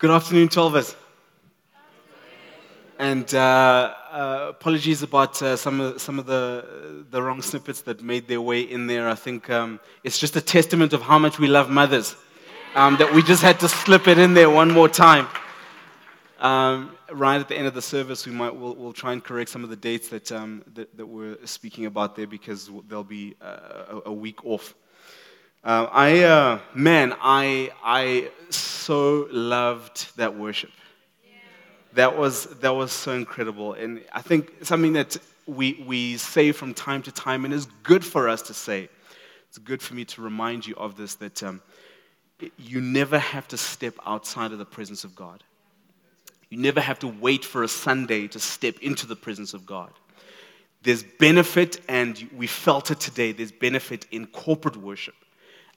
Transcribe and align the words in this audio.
Good 0.00 0.12
afternoon, 0.12 0.48
Tolvers. 0.48 0.94
And 2.98 3.34
uh, 3.34 3.94
uh, 4.10 4.46
apologies 4.48 5.02
about 5.02 5.42
uh, 5.42 5.56
some 5.56 5.78
of, 5.78 6.00
some 6.00 6.18
of 6.18 6.24
the, 6.24 7.04
the 7.10 7.22
wrong 7.22 7.42
snippets 7.42 7.82
that 7.82 8.02
made 8.02 8.26
their 8.26 8.40
way 8.40 8.62
in 8.62 8.86
there. 8.86 9.10
I 9.10 9.14
think 9.14 9.50
um, 9.50 9.78
it's 10.02 10.18
just 10.18 10.36
a 10.36 10.40
testament 10.40 10.94
of 10.94 11.02
how 11.02 11.18
much 11.18 11.38
we 11.38 11.48
love 11.48 11.68
mothers 11.68 12.16
um, 12.74 12.96
that 12.96 13.12
we 13.12 13.22
just 13.22 13.42
had 13.42 13.60
to 13.60 13.68
slip 13.68 14.08
it 14.08 14.16
in 14.16 14.32
there 14.32 14.48
one 14.48 14.70
more 14.70 14.88
time. 14.88 15.28
Um, 16.38 16.96
right 17.12 17.38
at 17.38 17.48
the 17.48 17.58
end 17.58 17.66
of 17.66 17.74
the 17.74 17.82
service, 17.82 18.26
we 18.26 18.32
might 18.32 18.56
we'll, 18.56 18.76
we'll 18.76 18.94
try 18.94 19.12
and 19.12 19.22
correct 19.22 19.50
some 19.50 19.64
of 19.64 19.68
the 19.68 19.76
dates 19.76 20.08
that, 20.08 20.32
um, 20.32 20.64
that, 20.72 20.96
that, 20.96 21.04
we're 21.04 21.36
speaking 21.44 21.84
about 21.84 22.16
there 22.16 22.26
because 22.26 22.70
they'll 22.88 23.04
be 23.04 23.36
uh, 23.42 24.00
a, 24.06 24.08
a 24.08 24.12
week 24.14 24.46
off. 24.46 24.74
Uh, 25.62 25.86
I, 25.92 26.22
uh, 26.22 26.58
man, 26.72 27.14
I, 27.20 27.70
I 27.84 28.30
so 28.48 29.28
loved 29.30 30.16
that 30.16 30.34
worship. 30.34 30.70
That 31.92 32.16
was, 32.16 32.46
that 32.60 32.74
was 32.74 32.92
so 32.92 33.12
incredible. 33.12 33.74
And 33.74 34.02
I 34.12 34.22
think 34.22 34.64
something 34.64 34.94
that 34.94 35.18
we, 35.46 35.84
we 35.86 36.16
say 36.16 36.52
from 36.52 36.72
time 36.72 37.02
to 37.02 37.12
time 37.12 37.44
and 37.44 37.52
is 37.52 37.66
good 37.82 38.04
for 38.04 38.28
us 38.28 38.40
to 38.42 38.54
say. 38.54 38.88
It's 39.48 39.58
good 39.58 39.82
for 39.82 39.94
me 39.94 40.06
to 40.06 40.22
remind 40.22 40.66
you 40.66 40.74
of 40.76 40.96
this 40.96 41.16
that 41.16 41.42
um, 41.42 41.60
you 42.56 42.80
never 42.80 43.18
have 43.18 43.46
to 43.48 43.58
step 43.58 43.94
outside 44.06 44.52
of 44.52 44.58
the 44.58 44.64
presence 44.64 45.04
of 45.04 45.14
God. 45.14 45.42
You 46.48 46.56
never 46.56 46.80
have 46.80 47.00
to 47.00 47.08
wait 47.08 47.44
for 47.44 47.64
a 47.64 47.68
Sunday 47.68 48.28
to 48.28 48.40
step 48.40 48.78
into 48.80 49.06
the 49.06 49.16
presence 49.16 49.52
of 49.52 49.66
God. 49.66 49.90
There's 50.82 51.02
benefit, 51.02 51.80
and 51.86 52.30
we 52.34 52.46
felt 52.46 52.90
it 52.90 53.00
today, 53.00 53.32
there's 53.32 53.52
benefit 53.52 54.06
in 54.10 54.26
corporate 54.26 54.76
worship 54.76 55.14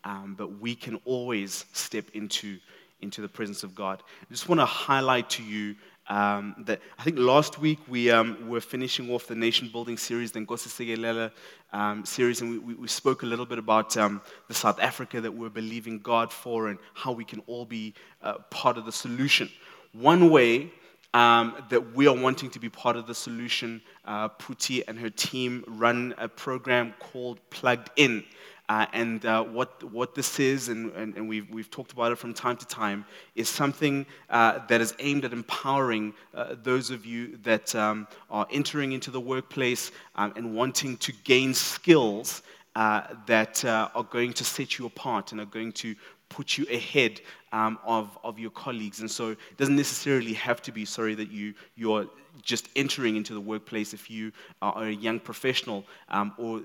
um, 0.03 0.35
but 0.37 0.59
we 0.59 0.75
can 0.75 0.99
always 1.05 1.65
step 1.73 2.05
into, 2.13 2.59
into 3.01 3.21
the 3.21 3.27
presence 3.27 3.63
of 3.63 3.75
God. 3.75 4.03
I 4.21 4.31
just 4.31 4.49
want 4.49 4.59
to 4.59 4.65
highlight 4.65 5.29
to 5.31 5.43
you 5.43 5.75
um, 6.07 6.55
that 6.65 6.81
I 6.99 7.03
think 7.03 7.17
last 7.17 7.59
week 7.59 7.79
we 7.87 8.11
um, 8.11 8.49
were 8.49 8.59
finishing 8.59 9.09
off 9.09 9.27
the 9.27 9.35
nation 9.35 9.69
building 9.71 9.97
series, 9.97 10.31
the 10.33 10.39
Nkosi 10.41 11.31
um, 11.71 12.05
series, 12.05 12.41
and 12.41 12.65
we, 12.65 12.73
we, 12.73 12.87
spoke 12.87 13.23
a 13.23 13.25
little 13.25 13.45
bit 13.45 13.57
about 13.57 13.95
um, 13.95 14.21
the 14.47 14.53
South 14.53 14.79
Africa 14.81 15.21
that 15.21 15.31
we're 15.31 15.49
believing 15.49 15.99
God 15.99 16.31
for 16.31 16.67
and 16.67 16.77
how 16.93 17.13
we 17.13 17.23
can 17.23 17.41
all 17.47 17.65
be 17.65 17.93
uh, 18.21 18.33
part 18.49 18.77
of 18.77 18.85
the 18.85 18.91
solution. 18.91 19.49
One 19.93 20.29
way 20.29 20.71
um, 21.13 21.55
that 21.69 21.93
we 21.93 22.07
are 22.07 22.15
wanting 22.15 22.49
to 22.51 22.59
be 22.59 22.69
part 22.69 22.95
of 22.95 23.07
the 23.07 23.15
solution, 23.15 23.81
uh, 24.05 24.29
Puti 24.29 24.83
and 24.87 24.97
her 24.97 25.09
team 25.09 25.63
run 25.67 26.13
a 26.17 26.27
program 26.27 26.93
called 26.99 27.39
Plugged 27.49 27.89
In. 27.95 28.23
Uh, 28.69 28.85
and 28.93 29.25
uh, 29.25 29.43
what, 29.43 29.83
what 29.91 30.15
this 30.15 30.39
is, 30.39 30.69
and, 30.69 30.91
and, 30.93 31.15
and, 31.17 31.27
we've, 31.27 31.49
we've 31.49 31.69
talked 31.69 31.91
about 31.91 32.13
it 32.13 32.15
from 32.15 32.33
time 32.33 32.55
to 32.55 32.65
time, 32.65 33.05
is 33.35 33.49
something 33.49 34.05
uh, 34.29 34.59
that 34.67 34.79
is 34.79 34.95
aimed 34.99 35.25
at 35.25 35.33
empowering 35.33 36.13
uh, 36.33 36.55
those 36.63 36.89
of 36.89 37.05
you 37.05 37.37
that 37.43 37.75
um, 37.75 38.07
are 38.31 38.47
entering 38.51 38.93
into 38.93 39.11
the 39.11 39.19
workplace 39.19 39.91
um, 40.15 40.31
and 40.37 40.55
wanting 40.55 40.95
to 40.97 41.11
gain 41.25 41.53
skills 41.53 42.41
uh, 42.75 43.03
that 43.27 43.63
uh, 43.65 43.89
are 43.93 44.03
going 44.05 44.33
to 44.33 44.43
set 44.43 44.79
you 44.79 44.85
apart 44.85 45.33
and 45.33 45.41
are 45.41 45.45
going 45.45 45.71
to 45.71 45.93
put 46.33 46.57
you 46.57 46.65
ahead 46.71 47.21
um, 47.51 47.77
of, 47.85 48.17
of 48.23 48.39
your 48.39 48.49
colleagues. 48.49 48.99
And 49.01 49.09
so 49.09 49.31
it 49.31 49.57
doesn't 49.57 49.75
necessarily 49.75 50.33
have 50.33 50.61
to 50.63 50.71
be, 50.71 50.83
sorry, 50.83 51.13
that 51.15 51.31
you, 51.31 51.53
you're 51.75 52.07
just 52.41 52.69
entering 52.75 53.15
into 53.15 53.33
the 53.33 53.39
workplace 53.39 53.93
if 53.93 54.09
you 54.09 54.31
are 54.61 54.85
a 54.85 54.91
young 54.91 55.19
professional 55.19 55.85
um, 56.09 56.33
or 56.37 56.61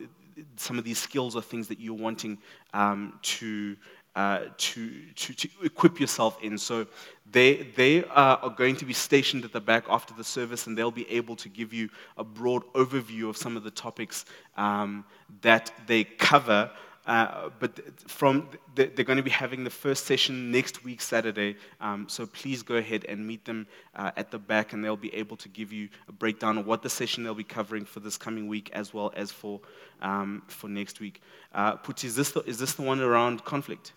some 0.57 0.79
of 0.79 0.85
these 0.85 0.99
skills 0.99 1.37
are 1.37 1.43
things 1.43 1.69
that 1.69 1.81
you're 1.81 1.95
wanting 1.95 2.39
um, 2.73 3.19
to, 3.23 3.77
uh, 4.17 4.41
to, 4.57 4.91
to, 5.15 5.35
to, 5.35 5.49
equip 5.65 6.01
yourself 6.01 6.39
in. 6.43 6.57
So 6.57 6.87
they, 7.31 7.67
they 7.77 8.05
are 8.05 8.49
going 8.57 8.77
to 8.77 8.85
be 8.85 8.93
stationed 8.93 9.45
at 9.45 9.53
the 9.53 9.61
back 9.61 9.85
after 9.91 10.15
the 10.15 10.25
service, 10.25 10.67
and 10.67 10.79
they'll 10.79 10.91
be 10.91 11.11
able 11.11 11.37
to 11.37 11.49
give 11.49 11.75
you 11.75 11.91
a 12.17 12.25
broad 12.25 12.63
overview 12.73 13.29
of 13.29 13.37
some 13.37 13.57
of 13.57 13.65
the 13.65 13.71
topics 13.71 14.25
um, 14.57 15.05
that 15.43 15.73
they 15.87 16.05
cover 16.05 16.71
uh, 17.09 17.49
but 17.59 17.81
from 18.09 18.51
they're 18.75 18.87
going 18.87 19.17
to 19.17 19.23
be 19.23 19.31
having 19.31 19.65
the 19.65 19.71
first 19.71 20.05
session 20.05 20.51
next 20.51 20.85
week, 20.85 21.01
Saturday. 21.01 21.57
Um, 21.81 22.07
so 22.07 22.27
please 22.27 22.63
go 22.63 22.75
ahead 22.77 23.07
and 23.09 23.27
meet 23.27 23.47
them 23.47 23.67
uh, 23.97 24.11
at 24.19 24.31
the 24.31 24.39
back, 24.39 24.75
and 24.75 24.85
they'll 24.85 24.95
be 24.95 25.15
able 25.15 25.39
to 25.39 25.49
give 25.49 25.73
you 25.73 25.89
a 26.07 26.13
breakdown 26.13 26.59
of 26.59 26.67
what 26.67 26.83
the 26.83 26.91
session 26.91 27.25
they'll 27.25 27.35
be 27.35 27.45
covering 27.45 27.87
for 27.87 28.01
this 28.01 28.19
coming 28.19 28.47
week, 28.47 28.69
as 28.75 28.93
well 28.93 29.11
as 29.17 29.33
for 29.33 29.59
um, 30.03 30.43
for 30.49 30.69
next 30.69 31.01
week. 31.01 31.23
Uh, 31.55 31.77
Puti, 31.77 32.05
is 32.05 32.15
this 32.15 32.33
the, 32.33 32.43
is 32.43 32.59
this 32.59 32.75
the 32.75 32.83
one 32.83 33.01
around 33.01 33.43
conflict? 33.43 33.95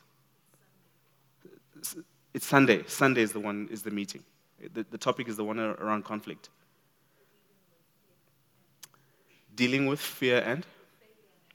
It's 2.33 2.47
Sunday. 2.47 2.85
Sunday 2.88 3.23
is 3.23 3.33
the 3.33 3.41
one 3.41 3.67
is 3.69 3.81
the 3.83 3.91
meeting. 3.91 4.23
The, 4.73 4.85
the 4.89 4.97
topic 4.97 5.28
is 5.28 5.35
the 5.35 5.43
one 5.43 5.59
around 5.59 6.05
conflict. 6.05 6.49
Dealing 9.53 9.85
with 9.85 9.99
fear 9.99 10.41
and 10.45 10.66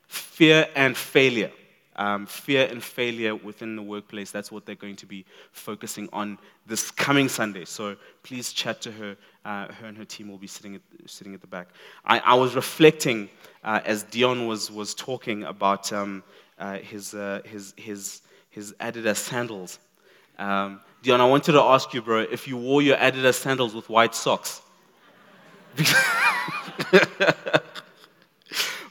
fear 0.06 0.68
and 0.74 0.96
failure. 0.96 1.50
Um, 1.98 2.26
fear 2.26 2.68
and 2.70 2.82
failure 2.82 3.34
within 3.34 3.74
the 3.74 3.80
workplace. 3.80 4.30
That's 4.30 4.52
what 4.52 4.66
they're 4.66 4.74
going 4.74 4.96
to 4.96 5.06
be 5.06 5.24
focusing 5.52 6.10
on 6.12 6.38
this 6.66 6.90
coming 6.90 7.26
Sunday. 7.26 7.64
So 7.64 7.96
please 8.22 8.52
chat 8.52 8.82
to 8.82 8.92
her. 8.92 9.16
Uh, 9.46 9.72
her 9.72 9.86
and 9.86 9.96
her 9.96 10.04
team 10.04 10.28
will 10.28 10.36
be 10.36 10.46
sitting 10.46 10.74
at, 10.74 10.82
sitting 11.06 11.32
at 11.32 11.40
the 11.40 11.46
back. 11.46 11.68
I, 12.04 12.18
I 12.18 12.34
was 12.34 12.54
reflecting 12.54 13.30
uh, 13.64 13.80
as 13.86 14.02
Dion 14.02 14.46
was, 14.46 14.70
was 14.70 14.94
talking 14.94 15.44
about 15.44 15.90
um, 15.90 16.22
uh, 16.58 16.78
his, 16.78 17.14
uh, 17.14 17.40
his, 17.46 17.72
his, 17.78 18.20
his 18.50 18.74
Adidas 18.74 19.16
sandals. 19.16 19.78
Um, 20.38 20.80
Dion, 21.02 21.22
I 21.22 21.26
wanted 21.26 21.52
to 21.52 21.62
ask 21.62 21.94
you, 21.94 22.02
bro, 22.02 22.20
if 22.20 22.46
you 22.46 22.58
wore 22.58 22.82
your 22.82 22.98
Adidas 22.98 23.34
sandals 23.36 23.74
with 23.74 23.88
white 23.88 24.14
socks. 24.14 24.60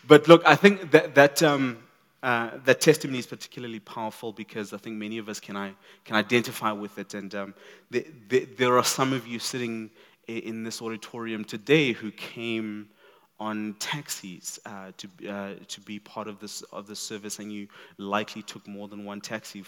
But 0.07 0.27
look, 0.27 0.43
I 0.45 0.55
think 0.55 0.91
that, 0.91 1.15
that, 1.15 1.41
um, 1.41 1.79
uh, 2.21 2.51
that 2.65 2.81
testimony 2.81 3.19
is 3.19 3.25
particularly 3.25 3.79
powerful 3.79 4.31
because 4.31 4.73
I 4.73 4.77
think 4.77 4.97
many 4.97 5.17
of 5.17 5.29
us 5.29 5.39
can, 5.39 5.55
I, 5.55 5.73
can 6.03 6.15
identify 6.15 6.71
with 6.71 6.97
it. 6.99 7.13
And 7.13 7.33
um, 7.33 7.53
the, 7.89 8.05
the, 8.29 8.45
there 8.45 8.77
are 8.77 8.83
some 8.83 9.13
of 9.13 9.25
you 9.25 9.39
sitting 9.39 9.89
in 10.27 10.63
this 10.63 10.81
auditorium 10.81 11.43
today 11.43 11.91
who 11.91 12.11
came 12.11 12.89
on 13.39 13.75
taxis 13.79 14.59
uh, 14.65 14.91
to, 14.97 15.29
uh, 15.29 15.53
to 15.67 15.81
be 15.81 15.99
part 15.99 16.27
of 16.27 16.39
this 16.39 16.61
of 16.71 16.87
the 16.87 16.95
service, 16.95 17.39
and 17.39 17.51
you 17.51 17.67
likely 17.97 18.41
took 18.41 18.65
more 18.67 18.87
than 18.87 19.03
one 19.03 19.19
taxi. 19.19 19.63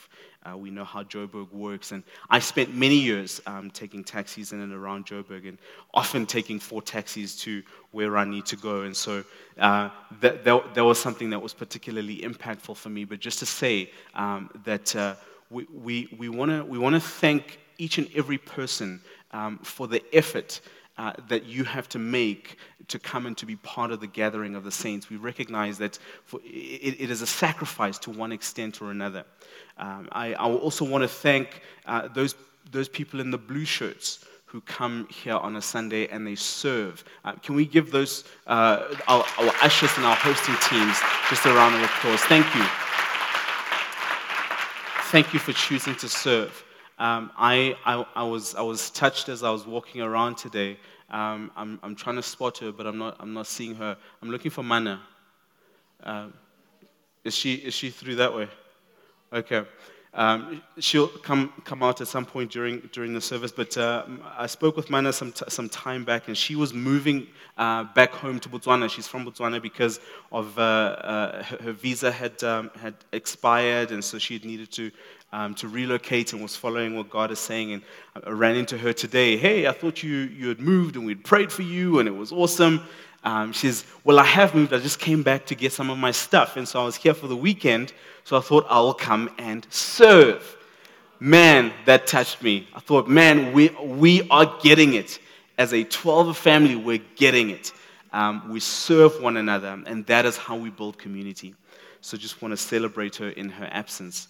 Uh, 0.45 0.55
we 0.55 0.69
know 0.69 0.85
how 0.85 1.03
Joburg 1.03 1.51
works, 1.51 1.91
and 1.91 2.03
I 2.29 2.39
spent 2.39 2.73
many 2.73 2.95
years 2.95 3.41
um, 3.45 3.69
taking 3.71 4.03
taxis 4.03 4.53
in 4.53 4.61
and 4.61 4.73
around 4.73 5.05
Joburg, 5.05 5.47
and 5.47 5.57
often 5.93 6.25
taking 6.25 6.59
four 6.59 6.81
taxis 6.81 7.35
to 7.41 7.61
where 7.91 8.17
I 8.17 8.23
need 8.23 8.45
to 8.45 8.55
go. 8.55 8.81
And 8.81 8.95
so 8.95 9.23
uh, 9.59 9.89
that, 10.21 10.45
that, 10.45 10.73
that, 10.73 10.83
was 10.85 10.99
something 10.99 11.29
that 11.31 11.39
was 11.39 11.53
particularly 11.53 12.19
impactful 12.19 12.77
for 12.77 12.89
me. 12.89 13.03
But 13.03 13.19
just 13.19 13.39
to 13.39 13.45
say 13.45 13.91
um, 14.15 14.49
that 14.63 14.95
uh, 14.95 15.15
we, 15.49 15.65
we, 15.73 16.15
we 16.17 16.29
want 16.29 16.51
to 16.51 16.63
we 16.63 16.77
wanna 16.77 16.99
thank 16.99 17.59
each 17.77 17.97
and 17.97 18.09
every 18.15 18.37
person 18.37 19.01
um, 19.31 19.59
for 19.59 19.87
the 19.87 20.03
effort 20.15 20.61
uh, 20.97 21.13
that 21.27 21.45
you 21.45 21.63
have 21.63 21.87
to 21.89 21.99
make 21.99 22.57
to 22.87 22.99
come 22.99 23.25
and 23.25 23.37
to 23.37 23.45
be 23.45 23.55
part 23.57 23.91
of 23.91 23.99
the 23.99 24.07
gathering 24.07 24.55
of 24.55 24.63
the 24.63 24.71
saints. 24.71 25.09
We 25.09 25.17
recognize 25.17 25.77
that 25.77 25.99
for, 26.25 26.39
it, 26.43 26.95
it 26.99 27.11
is 27.11 27.21
a 27.21 27.27
sacrifice 27.27 27.97
to 27.99 28.11
one 28.11 28.31
extent 28.31 28.81
or 28.81 28.91
another. 28.91 29.25
Um, 29.77 30.07
I, 30.11 30.33
I 30.33 30.49
also 30.49 30.85
want 30.85 31.03
to 31.03 31.07
thank 31.07 31.61
uh, 31.85 32.07
those, 32.07 32.35
those 32.71 32.89
people 32.89 33.19
in 33.19 33.31
the 33.31 33.37
blue 33.37 33.65
shirts 33.65 34.25
who 34.45 34.61
come 34.61 35.07
here 35.09 35.35
on 35.35 35.57
a 35.57 35.61
Sunday 35.61 36.07
and 36.07 36.25
they 36.25 36.35
serve. 36.35 37.03
Uh, 37.25 37.33
can 37.33 37.53
we 37.53 37.65
give 37.65 37.91
those, 37.91 38.23
uh, 38.47 38.95
our, 39.07 39.25
our 39.37 39.53
ushers 39.61 39.91
and 39.97 40.05
our 40.05 40.15
hosting 40.15 40.55
teams 40.69 40.97
just 41.29 41.45
a 41.45 41.49
round 41.49 41.75
of 41.75 41.83
applause? 41.83 42.21
Thank 42.21 42.45
you. 42.55 42.63
Thank 45.11 45.33
you 45.33 45.39
for 45.39 45.53
choosing 45.53 45.95
to 45.95 46.09
serve. 46.09 46.63
Um, 46.99 47.31
I, 47.37 47.75
I, 47.85 48.05
I, 48.15 48.23
was, 48.23 48.55
I 48.55 48.61
was 48.61 48.89
touched 48.89 49.29
as 49.29 49.43
I 49.43 49.51
was 49.51 49.67
walking 49.67 50.01
around 50.01 50.37
today. 50.37 50.77
Um, 51.09 51.51
I'm, 51.55 51.79
I'm 51.83 51.95
trying 51.95 52.15
to 52.15 52.23
spot 52.23 52.57
her, 52.59 52.71
but 52.71 52.87
I'm 52.87 52.97
not, 52.97 53.17
I'm 53.19 53.33
not 53.33 53.47
seeing 53.47 53.75
her. 53.75 53.95
I'm 54.21 54.29
looking 54.31 54.51
for 54.51 54.63
Mana. 54.63 55.01
Uh, 56.03 56.27
is, 57.23 57.35
she, 57.35 57.55
is 57.55 57.73
she 57.73 57.89
through 57.89 58.15
that 58.15 58.35
way? 58.35 58.49
Okay. 59.31 59.63
Um, 60.13 60.63
she'll 60.79 61.07
come, 61.07 61.53
come 61.63 61.83
out 61.83 62.01
at 62.01 62.07
some 62.07 62.25
point 62.25 62.51
during, 62.51 62.89
during 62.91 63.13
the 63.13 63.21
service, 63.21 63.51
but 63.51 63.77
uh, 63.77 64.05
I 64.35 64.47
spoke 64.47 64.75
with 64.75 64.89
Mana 64.89 65.13
some, 65.13 65.31
t- 65.31 65.45
some 65.47 65.69
time 65.69 66.03
back, 66.03 66.27
and 66.27 66.35
she 66.35 66.55
was 66.55 66.73
moving 66.73 67.27
uh, 67.57 67.83
back 67.93 68.11
home 68.13 68.39
to 68.39 68.49
Botswana. 68.49 68.89
She's 68.89 69.07
from 69.07 69.25
Botswana 69.25 69.61
because 69.61 69.99
of 70.31 70.57
uh, 70.57 70.61
uh 70.61 71.43
her, 71.43 71.57
her, 71.61 71.71
visa 71.71 72.11
had, 72.11 72.43
um, 72.43 72.71
had 72.79 72.95
expired, 73.11 73.91
and 73.91 74.03
so 74.03 74.17
she 74.17 74.39
needed 74.39 74.71
to 74.71 74.89
um, 75.33 75.53
to 75.55 75.67
relocate 75.67 76.33
and 76.33 76.41
was 76.41 76.55
following 76.55 76.95
what 76.95 77.09
God 77.09 77.31
is 77.31 77.39
saying. 77.39 77.73
And 77.73 77.81
I 78.25 78.29
ran 78.29 78.55
into 78.55 78.77
her 78.77 78.93
today. 78.93 79.37
Hey, 79.37 79.67
I 79.67 79.71
thought 79.71 80.03
you, 80.03 80.15
you 80.15 80.47
had 80.47 80.59
moved 80.59 80.95
and 80.95 81.05
we'd 81.05 81.23
prayed 81.23 81.51
for 81.51 81.63
you 81.63 81.99
and 81.99 82.07
it 82.07 82.15
was 82.15 82.31
awesome. 82.31 82.81
Um, 83.23 83.51
she 83.51 83.67
says, 83.67 83.85
Well, 84.03 84.19
I 84.19 84.23
have 84.23 84.55
moved. 84.55 84.73
I 84.73 84.79
just 84.79 84.99
came 84.99 85.23
back 85.23 85.45
to 85.47 85.55
get 85.55 85.73
some 85.73 85.89
of 85.89 85.97
my 85.97 86.11
stuff. 86.11 86.55
And 86.55 86.67
so 86.67 86.81
I 86.81 86.85
was 86.85 86.95
here 86.95 87.13
for 87.13 87.27
the 87.27 87.35
weekend. 87.35 87.93
So 88.23 88.37
I 88.37 88.41
thought 88.41 88.65
I'll 88.69 88.93
come 88.93 89.29
and 89.37 89.67
serve. 89.69 90.55
man, 91.19 91.73
that 91.85 92.07
touched 92.07 92.41
me. 92.43 92.67
I 92.73 92.79
thought, 92.79 93.09
man, 93.09 93.51
we, 93.51 93.69
we 93.69 94.29
are 94.29 94.57
getting 94.61 94.93
it. 94.93 95.19
As 95.57 95.73
a 95.73 95.83
12 95.83 96.37
family, 96.37 96.75
we're 96.75 97.01
getting 97.15 97.49
it. 97.49 97.73
Um, 98.13 98.49
we 98.49 98.59
serve 98.59 99.21
one 99.21 99.37
another, 99.37 99.81
and 99.85 100.05
that 100.05 100.25
is 100.25 100.37
how 100.37 100.55
we 100.55 100.69
build 100.69 100.97
community. 100.97 101.55
So 102.01 102.15
just 102.15 102.41
want 102.41 102.51
to 102.51 102.57
celebrate 102.57 103.15
her 103.17 103.29
in 103.29 103.49
her 103.49 103.67
absence. 103.71 104.27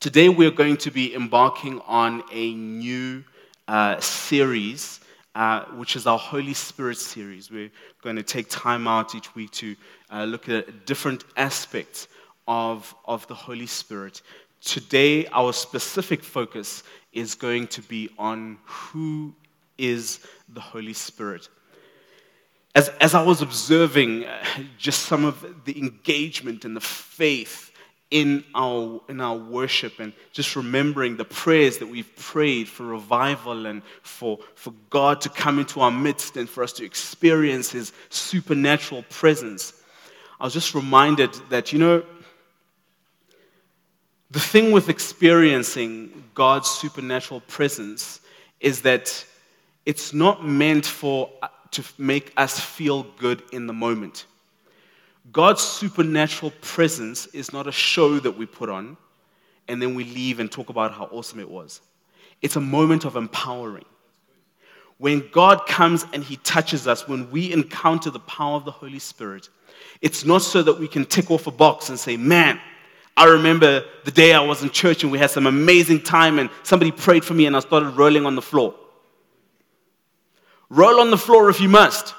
Today, 0.00 0.28
we're 0.28 0.52
going 0.52 0.76
to 0.76 0.92
be 0.92 1.12
embarking 1.12 1.80
on 1.80 2.22
a 2.30 2.54
new 2.54 3.24
uh, 3.66 3.98
series, 3.98 5.00
uh, 5.34 5.64
which 5.74 5.96
is 5.96 6.06
our 6.06 6.20
Holy 6.20 6.54
Spirit 6.54 6.98
series. 6.98 7.50
We're 7.50 7.72
going 8.00 8.14
to 8.14 8.22
take 8.22 8.48
time 8.48 8.86
out 8.86 9.16
each 9.16 9.34
week 9.34 9.50
to 9.54 9.74
uh, 10.12 10.22
look 10.22 10.48
at 10.48 10.86
different 10.86 11.24
aspects 11.36 12.06
of, 12.46 12.94
of 13.06 13.26
the 13.26 13.34
Holy 13.34 13.66
Spirit. 13.66 14.22
Today, 14.60 15.26
our 15.32 15.52
specific 15.52 16.22
focus 16.22 16.84
is 17.12 17.34
going 17.34 17.66
to 17.66 17.82
be 17.82 18.08
on 18.20 18.58
who 18.66 19.34
is 19.78 20.20
the 20.48 20.60
Holy 20.60 20.92
Spirit. 20.92 21.48
As, 22.76 22.88
as 23.00 23.14
I 23.14 23.24
was 23.24 23.42
observing 23.42 24.26
uh, 24.26 24.44
just 24.78 25.06
some 25.06 25.24
of 25.24 25.64
the 25.64 25.76
engagement 25.76 26.64
and 26.64 26.76
the 26.76 26.80
faith 26.80 27.67
in 28.10 28.42
our, 28.54 29.00
in 29.08 29.20
our 29.20 29.36
worship 29.36 30.00
and 30.00 30.12
just 30.32 30.56
remembering 30.56 31.16
the 31.16 31.24
prayers 31.24 31.78
that 31.78 31.86
we've 31.86 32.14
prayed 32.16 32.66
for 32.68 32.84
revival 32.84 33.66
and 33.66 33.82
for, 34.02 34.38
for 34.54 34.72
God 34.88 35.20
to 35.20 35.28
come 35.28 35.58
into 35.58 35.80
our 35.80 35.90
midst 35.90 36.36
and 36.36 36.48
for 36.48 36.62
us 36.62 36.72
to 36.74 36.84
experience 36.84 37.70
His 37.70 37.92
supernatural 38.08 39.04
presence, 39.10 39.74
I 40.40 40.44
was 40.44 40.54
just 40.54 40.74
reminded 40.74 41.34
that, 41.50 41.72
you 41.72 41.78
know, 41.78 42.02
the 44.30 44.40
thing 44.40 44.72
with 44.72 44.88
experiencing 44.88 46.24
God's 46.34 46.68
supernatural 46.68 47.40
presence 47.42 48.20
is 48.60 48.82
that 48.82 49.24
it's 49.86 50.12
not 50.12 50.46
meant 50.46 50.84
for 50.84 51.30
uh, 51.42 51.48
to 51.70 51.82
make 51.96 52.32
us 52.36 52.60
feel 52.60 53.04
good 53.18 53.42
in 53.52 53.66
the 53.66 53.72
moment. 53.72 54.26
God's 55.32 55.62
supernatural 55.62 56.52
presence 56.60 57.26
is 57.26 57.52
not 57.52 57.66
a 57.66 57.72
show 57.72 58.18
that 58.20 58.32
we 58.32 58.46
put 58.46 58.68
on 58.68 58.96
and 59.66 59.82
then 59.82 59.94
we 59.94 60.04
leave 60.04 60.40
and 60.40 60.50
talk 60.50 60.70
about 60.70 60.92
how 60.92 61.04
awesome 61.04 61.40
it 61.40 61.50
was. 61.50 61.80
It's 62.40 62.56
a 62.56 62.60
moment 62.60 63.04
of 63.04 63.16
empowering. 63.16 63.84
When 64.96 65.28
God 65.30 65.66
comes 65.66 66.06
and 66.12 66.24
He 66.24 66.36
touches 66.36 66.88
us, 66.88 67.06
when 67.06 67.30
we 67.30 67.52
encounter 67.52 68.10
the 68.10 68.20
power 68.20 68.56
of 68.56 68.64
the 68.64 68.70
Holy 68.70 68.98
Spirit, 68.98 69.48
it's 70.00 70.24
not 70.24 70.42
so 70.42 70.62
that 70.62 70.78
we 70.78 70.88
can 70.88 71.04
tick 71.04 71.30
off 71.30 71.46
a 71.46 71.50
box 71.50 71.88
and 71.88 71.98
say, 71.98 72.16
Man, 72.16 72.60
I 73.16 73.26
remember 73.26 73.84
the 74.04 74.10
day 74.10 74.32
I 74.32 74.40
was 74.40 74.62
in 74.62 74.70
church 74.70 75.02
and 75.02 75.12
we 75.12 75.18
had 75.18 75.30
some 75.30 75.46
amazing 75.46 76.02
time 76.02 76.38
and 76.38 76.48
somebody 76.62 76.90
prayed 76.90 77.24
for 77.24 77.34
me 77.34 77.46
and 77.46 77.56
I 77.56 77.60
started 77.60 77.90
rolling 77.90 78.26
on 78.26 78.34
the 78.34 78.42
floor. 78.42 78.74
Roll 80.70 81.00
on 81.00 81.10
the 81.10 81.18
floor 81.18 81.50
if 81.50 81.60
you 81.60 81.68
must, 81.68 82.14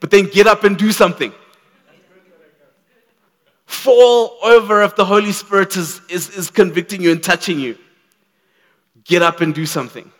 but 0.00 0.10
then 0.10 0.26
get 0.26 0.46
up 0.46 0.64
and 0.64 0.76
do 0.76 0.92
something 0.92 1.32
fall 3.70 4.36
over 4.42 4.82
if 4.82 4.96
the 4.96 5.04
Holy 5.04 5.32
Spirit 5.32 5.76
is, 5.76 6.00
is, 6.08 6.28
is 6.30 6.50
convicting 6.50 7.00
you 7.00 7.12
and 7.12 7.22
touching 7.22 7.60
you. 7.60 7.78
Get 9.04 9.22
up 9.22 9.40
and 9.40 9.54
do 9.54 9.64
something. 9.64 10.10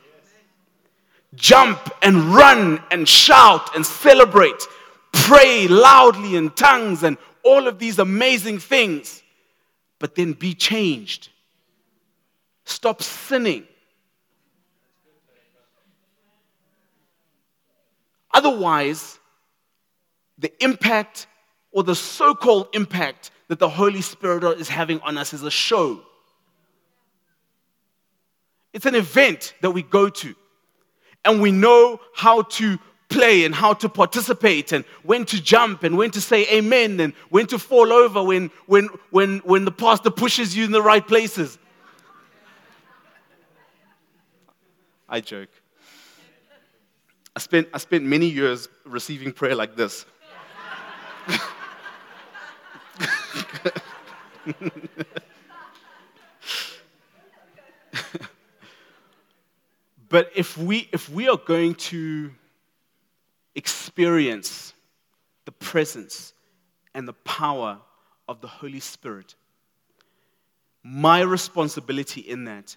Jump 1.35 1.79
and 2.03 2.35
run 2.35 2.83
and 2.91 3.09
shout 3.09 3.75
and 3.75 3.85
celebrate. 3.85 4.67
Pray 5.13 5.69
loudly 5.69 6.37
in 6.37 6.51
tongues 6.51 7.03
and 7.03 7.19
all 7.45 7.67
of 7.67 7.79
these 7.79 7.99
amazing 7.99 8.59
things. 8.59 9.23
But 9.99 10.15
then 10.15 10.33
be 10.33 10.55
changed. 10.55 11.29
Stop 12.65 13.03
sinning. 13.03 13.65
Otherwise, 18.33 19.19
the 20.39 20.53
impact 20.63 21.27
or 21.73 21.83
the 21.83 21.95
so 21.95 22.35
called 22.35 22.69
impact 22.73 23.31
that 23.51 23.59
the 23.59 23.69
Holy 23.69 24.01
Spirit 24.01 24.45
is 24.61 24.69
having 24.69 25.01
on 25.01 25.19
us 25.19 25.33
is 25.33 25.43
a 25.43 25.51
show. 25.51 26.01
It's 28.73 28.87
an 28.87 28.95
event 28.95 29.55
that 29.61 29.73
we 29.73 29.83
go 29.83 30.09
to, 30.09 30.37
and 31.25 31.43
we 31.43 31.51
know 31.51 31.99
how 32.15 32.43
to 32.43 32.79
play 33.09 33.45
and 33.45 33.53
how 33.53 33.73
to 33.73 33.89
participate 33.89 34.71
and 34.71 34.85
when 35.03 35.25
to 35.25 35.43
jump 35.43 35.83
and 35.83 35.99
when 35.99 36.13
to 36.13 36.21
say 36.21 36.47
amen 36.57 37.01
and 37.01 37.13
when 37.31 37.45
to 37.49 37.59
fall 37.59 37.93
over 37.93 38.23
when, 38.23 38.53
when, 38.67 38.89
when, 39.11 39.39
when 39.39 39.65
the 39.65 39.73
pastor 39.73 40.11
pushes 40.11 40.57
you 40.57 40.65
in 40.65 40.71
the 40.71 40.81
right 40.81 41.05
places. 41.05 41.59
I 45.09 45.19
joke. 45.19 45.49
I 47.35 47.41
spent, 47.41 47.67
I 47.75 47.79
spent 47.79 48.05
many 48.05 48.27
years 48.27 48.69
receiving 48.85 49.33
prayer 49.33 49.57
like 49.57 49.75
this. 49.75 50.07
but 60.09 60.31
if 60.35 60.57
we, 60.57 60.89
if 60.93 61.09
we 61.09 61.29
are 61.29 61.37
going 61.37 61.75
to 61.75 62.31
experience 63.55 64.75
the 65.45 65.53
presence 65.53 66.33
and 66.95 67.07
the 67.07 67.13
power 67.13 67.79
of 68.29 68.41
the 68.41 68.49
Holy 68.49 68.81
Spirit, 68.81 69.35
my 70.83 71.21
responsibility 71.21 72.21
in 72.21 72.45
that 72.45 72.77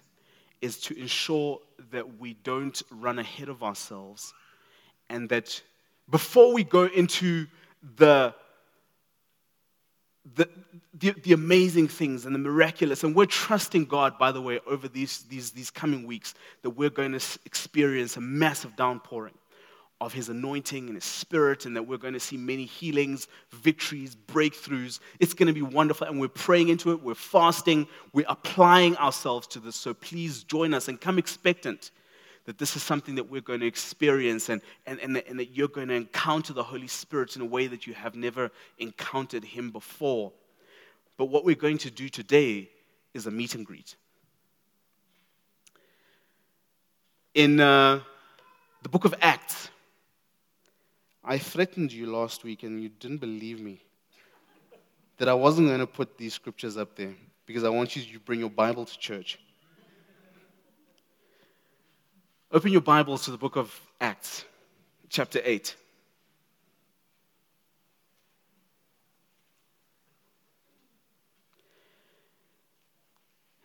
is 0.60 0.78
to 0.78 0.98
ensure 0.98 1.60
that 1.90 2.18
we 2.18 2.34
don't 2.42 2.82
run 2.90 3.18
ahead 3.18 3.48
of 3.48 3.62
ourselves 3.62 4.34
and 5.08 5.28
that 5.28 5.62
before 6.10 6.52
we 6.52 6.64
go 6.64 6.84
into 6.86 7.46
the 7.96 8.34
the, 10.36 10.48
the, 10.98 11.10
the, 11.22 11.32
amazing 11.32 11.88
things 11.88 12.24
and 12.24 12.34
the 12.34 12.38
miraculous. 12.38 13.04
And 13.04 13.14
we're 13.14 13.26
trusting 13.26 13.84
God, 13.84 14.18
by 14.18 14.32
the 14.32 14.40
way, 14.40 14.58
over 14.66 14.88
these, 14.88 15.24
these, 15.24 15.50
these 15.50 15.70
coming 15.70 16.06
weeks 16.06 16.34
that 16.62 16.70
we're 16.70 16.90
going 16.90 17.12
to 17.12 17.38
experience 17.44 18.16
a 18.16 18.20
massive 18.20 18.74
downpouring 18.74 19.34
of 20.00 20.12
His 20.12 20.28
anointing 20.28 20.86
and 20.86 20.96
His 20.96 21.04
Spirit, 21.04 21.66
and 21.66 21.76
that 21.76 21.82
we're 21.82 21.98
going 21.98 22.14
to 22.14 22.20
see 22.20 22.36
many 22.36 22.64
healings, 22.64 23.28
victories, 23.52 24.16
breakthroughs. 24.26 24.98
It's 25.20 25.34
going 25.34 25.46
to 25.46 25.52
be 25.52 25.62
wonderful, 25.62 26.06
and 26.06 26.18
we're 26.18 26.28
praying 26.28 26.68
into 26.68 26.90
it, 26.92 27.02
we're 27.02 27.14
fasting, 27.14 27.86
we're 28.12 28.26
applying 28.28 28.96
ourselves 28.96 29.46
to 29.48 29.60
this. 29.60 29.76
So 29.76 29.94
please 29.94 30.42
join 30.44 30.74
us 30.74 30.88
and 30.88 31.00
come 31.00 31.18
expectant 31.18 31.90
that 32.44 32.58
this 32.58 32.76
is 32.76 32.82
something 32.82 33.14
that 33.14 33.30
we're 33.30 33.40
going 33.40 33.60
to 33.60 33.66
experience 33.66 34.48
and, 34.48 34.60
and, 34.86 35.00
and, 35.00 35.16
that, 35.16 35.26
and 35.28 35.38
that 35.38 35.50
you're 35.56 35.68
going 35.68 35.88
to 35.88 35.94
encounter 35.94 36.52
the 36.52 36.62
Holy 36.62 36.86
Spirit 36.86 37.36
in 37.36 37.42
a 37.42 37.46
way 37.46 37.66
that 37.66 37.86
you 37.86 37.94
have 37.94 38.14
never 38.14 38.50
encountered 38.78 39.44
Him 39.44 39.70
before. 39.70 40.32
But 41.16 41.26
what 41.26 41.44
we're 41.44 41.54
going 41.54 41.78
to 41.78 41.90
do 41.90 42.08
today 42.08 42.68
is 43.14 43.26
a 43.26 43.30
meet 43.30 43.54
and 43.54 43.64
greet. 43.64 43.96
In 47.34 47.60
uh, 47.60 48.00
the 48.82 48.88
book 48.88 49.04
of 49.04 49.14
Acts, 49.20 49.70
I 51.24 51.38
threatened 51.38 51.92
you 51.92 52.06
last 52.06 52.44
week 52.44 52.62
and 52.62 52.82
you 52.82 52.90
didn't 52.90 53.18
believe 53.18 53.60
me 53.60 53.80
that 55.16 55.28
I 55.28 55.34
wasn't 55.34 55.68
going 55.68 55.80
to 55.80 55.86
put 55.86 56.18
these 56.18 56.34
scriptures 56.34 56.76
up 56.76 56.96
there 56.96 57.14
because 57.46 57.64
I 57.64 57.70
want 57.70 57.96
you 57.96 58.02
to 58.02 58.20
bring 58.20 58.40
your 58.40 58.50
Bible 58.50 58.84
to 58.84 58.98
church. 58.98 59.38
Open 62.54 62.70
your 62.70 62.82
Bibles 62.82 63.24
to 63.24 63.32
the 63.32 63.36
book 63.36 63.56
of 63.56 63.80
Acts, 64.00 64.44
chapter 65.08 65.40
8. 65.42 65.74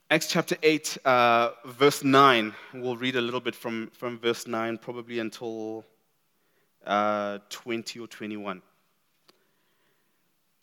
Acts 0.09 0.25
chapter 0.25 0.57
8, 0.63 0.97
uh, 1.05 1.49
verse 1.65 2.03
9. 2.03 2.51
We'll 2.73 2.97
read 2.97 3.15
a 3.15 3.21
little 3.21 3.39
bit 3.39 3.53
from, 3.53 3.91
from 3.93 4.17
verse 4.17 4.47
9, 4.47 4.79
probably 4.79 5.19
until 5.19 5.85
uh, 6.83 7.37
20 7.51 7.99
or 7.99 8.07
21. 8.07 8.59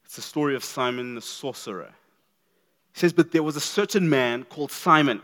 It's 0.04 0.16
the 0.16 0.22
story 0.22 0.56
of 0.56 0.64
Simon 0.64 1.14
the 1.14 1.22
sorcerer. 1.22 1.94
It 2.92 2.98
says, 2.98 3.12
But 3.12 3.30
there 3.30 3.44
was 3.44 3.54
a 3.54 3.60
certain 3.60 4.10
man 4.10 4.42
called 4.42 4.72
Simon 4.72 5.22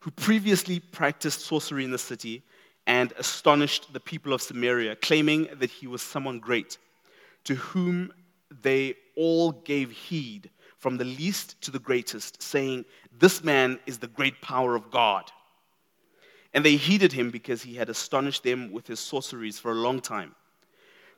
who 0.00 0.10
previously 0.10 0.80
practiced 0.80 1.40
sorcery 1.40 1.84
in 1.84 1.90
the 1.90 1.98
city 1.98 2.42
and 2.86 3.12
astonished 3.18 3.92
the 3.92 4.00
people 4.00 4.32
of 4.32 4.42
Samaria, 4.42 4.96
claiming 4.96 5.48
that 5.58 5.70
he 5.70 5.86
was 5.86 6.02
someone 6.02 6.38
great, 6.38 6.78
to 7.44 7.54
whom 7.54 8.12
they 8.62 8.94
all 9.16 9.52
gave 9.52 9.90
heed, 9.90 10.50
from 10.78 10.96
the 10.96 11.04
least 11.04 11.60
to 11.60 11.70
the 11.70 11.78
greatest, 11.78 12.42
saying, 12.42 12.84
This 13.18 13.44
man 13.44 13.78
is 13.86 13.98
the 13.98 14.08
great 14.08 14.40
power 14.40 14.74
of 14.74 14.90
God. 14.90 15.30
And 16.54 16.64
they 16.64 16.76
heeded 16.76 17.12
him 17.12 17.30
because 17.30 17.62
he 17.62 17.74
had 17.74 17.90
astonished 17.90 18.42
them 18.42 18.72
with 18.72 18.86
his 18.86 18.98
sorceries 18.98 19.58
for 19.58 19.70
a 19.70 19.74
long 19.74 20.00
time. 20.00 20.34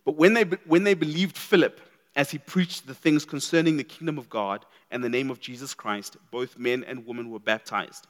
But 0.05 0.17
when 0.17 0.35
they, 0.35 0.43
when 0.67 0.85
they 0.85 0.95
believed 0.95 1.39
Philip 1.39 1.81
as 2.17 2.31
he 2.31 2.39
preached 2.39 2.87
the 2.87 2.95
things 2.95 3.25
concerning 3.25 3.77
the 3.77 3.85
kingdom 3.85 4.19
of 4.19 4.29
God 4.29 4.67
and 4.91 5.03
the 5.03 5.09
name 5.09 5.31
of 5.31 5.41
Jesus 5.41 5.73
Christ, 5.73 6.17
both 6.31 6.59
men 6.59 6.85
and 6.85 7.07
women 7.07 7.31
were 7.31 7.39
baptized. 7.39 8.09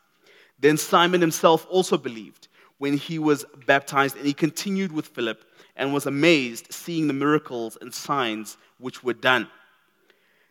Then 0.62 0.76
Simon 0.76 1.20
himself 1.20 1.66
also 1.68 1.98
believed 1.98 2.46
when 2.78 2.96
he 2.96 3.18
was 3.18 3.44
baptized, 3.66 4.16
and 4.16 4.24
he 4.24 4.32
continued 4.32 4.92
with 4.92 5.08
Philip 5.08 5.44
and 5.76 5.92
was 5.92 6.06
amazed 6.06 6.72
seeing 6.72 7.08
the 7.08 7.12
miracles 7.12 7.76
and 7.80 7.92
signs 7.92 8.56
which 8.78 9.02
were 9.02 9.12
done. 9.12 9.48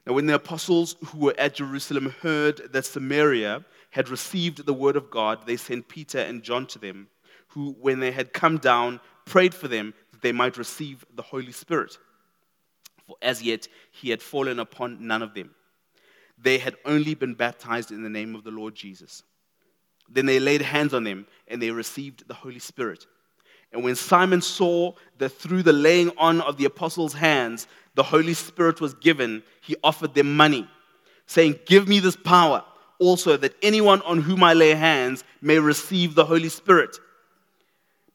Now, 0.06 0.14
when 0.14 0.26
the 0.26 0.36
apostles 0.36 0.98
who 1.06 1.20
were 1.20 1.36
at 1.38 1.56
Jerusalem 1.56 2.14
heard 2.22 2.74
that 2.74 2.86
Samaria 2.86 3.64
had 3.92 4.10
received 4.10 4.66
the 4.66 4.74
word 4.74 4.98
of 4.98 5.10
God, 5.10 5.46
they 5.46 5.56
sent 5.56 5.88
Peter 5.88 6.20
and 6.20 6.44
John 6.44 6.66
to 6.68 6.80
them, 6.80 7.08
who, 7.48 7.76
when 7.80 8.02
they 8.02 8.12
had 8.12 8.34
come 8.34 8.58
down, 8.58 9.00
prayed 9.26 9.54
for 9.54 9.70
them 9.70 9.94
that 10.12 10.22
they 10.22 10.34
might 10.34 10.58
receive 10.58 11.06
the 11.16 11.22
Holy 11.22 11.54
Spirit. 11.54 11.98
For 13.08 13.16
as 13.22 13.42
yet 13.42 13.68
he 13.92 14.10
had 14.10 14.22
fallen 14.22 14.60
upon 14.60 15.08
none 15.08 15.22
of 15.22 15.36
them. 15.36 15.52
They 16.38 16.58
had 16.58 16.76
only 16.84 17.14
been 17.14 17.34
baptized 17.34 17.92
in 17.92 18.04
the 18.04 18.10
name 18.10 18.36
of 18.36 18.44
the 18.44 18.52
Lord 18.52 18.76
Jesus. 18.76 19.24
Then 20.12 20.26
they 20.26 20.40
laid 20.40 20.62
hands 20.62 20.94
on 20.94 21.04
them, 21.04 21.26
and 21.48 21.62
they 21.62 21.72
received 21.72 22.28
the 22.28 22.34
Holy 22.34 22.60
Spirit. 22.60 23.06
And 23.72 23.84
when 23.84 23.96
Simon 23.96 24.42
saw 24.42 24.94
that 25.18 25.30
through 25.30 25.64
the 25.64 25.74
laying 25.74 26.12
on 26.18 26.42
of 26.42 26.58
the 26.58 26.66
apostles' 26.66 27.14
hands, 27.14 27.68
the 27.96 28.04
Holy 28.04 28.34
Spirit 28.34 28.82
was 28.82 28.94
given, 28.96 29.44
he 29.62 29.76
offered 29.84 30.14
them 30.14 30.36
money, 30.36 30.68
saying, 31.26 31.60
Give 31.66 31.88
me 31.88 32.00
this 32.00 32.18
power 32.18 32.64
also, 33.00 33.36
that 33.38 33.56
anyone 33.64 34.02
on 34.04 34.22
whom 34.22 34.44
I 34.44 34.54
lay 34.54 34.76
hands 34.76 35.24
may 35.42 35.58
receive 35.58 36.14
the 36.14 36.26
Holy 36.26 36.50
Spirit. 36.50 36.98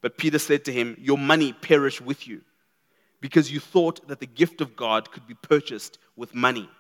But 0.01 0.17
Peter 0.17 0.39
said 0.39 0.65
to 0.67 0.73
him, 0.73 0.97
Your 1.01 1.19
money 1.19 1.53
perish 1.53 2.01
with 2.01 2.29
you, 2.29 2.43
because 3.21 3.51
you 3.51 3.59
thought 3.59 4.07
that 4.07 4.21
the 4.21 4.27
gift 4.27 4.61
of 4.61 4.77
God 4.77 5.11
could 5.11 5.27
be 5.27 5.35
purchased 5.35 5.99
with 6.15 6.35
money. 6.35 6.71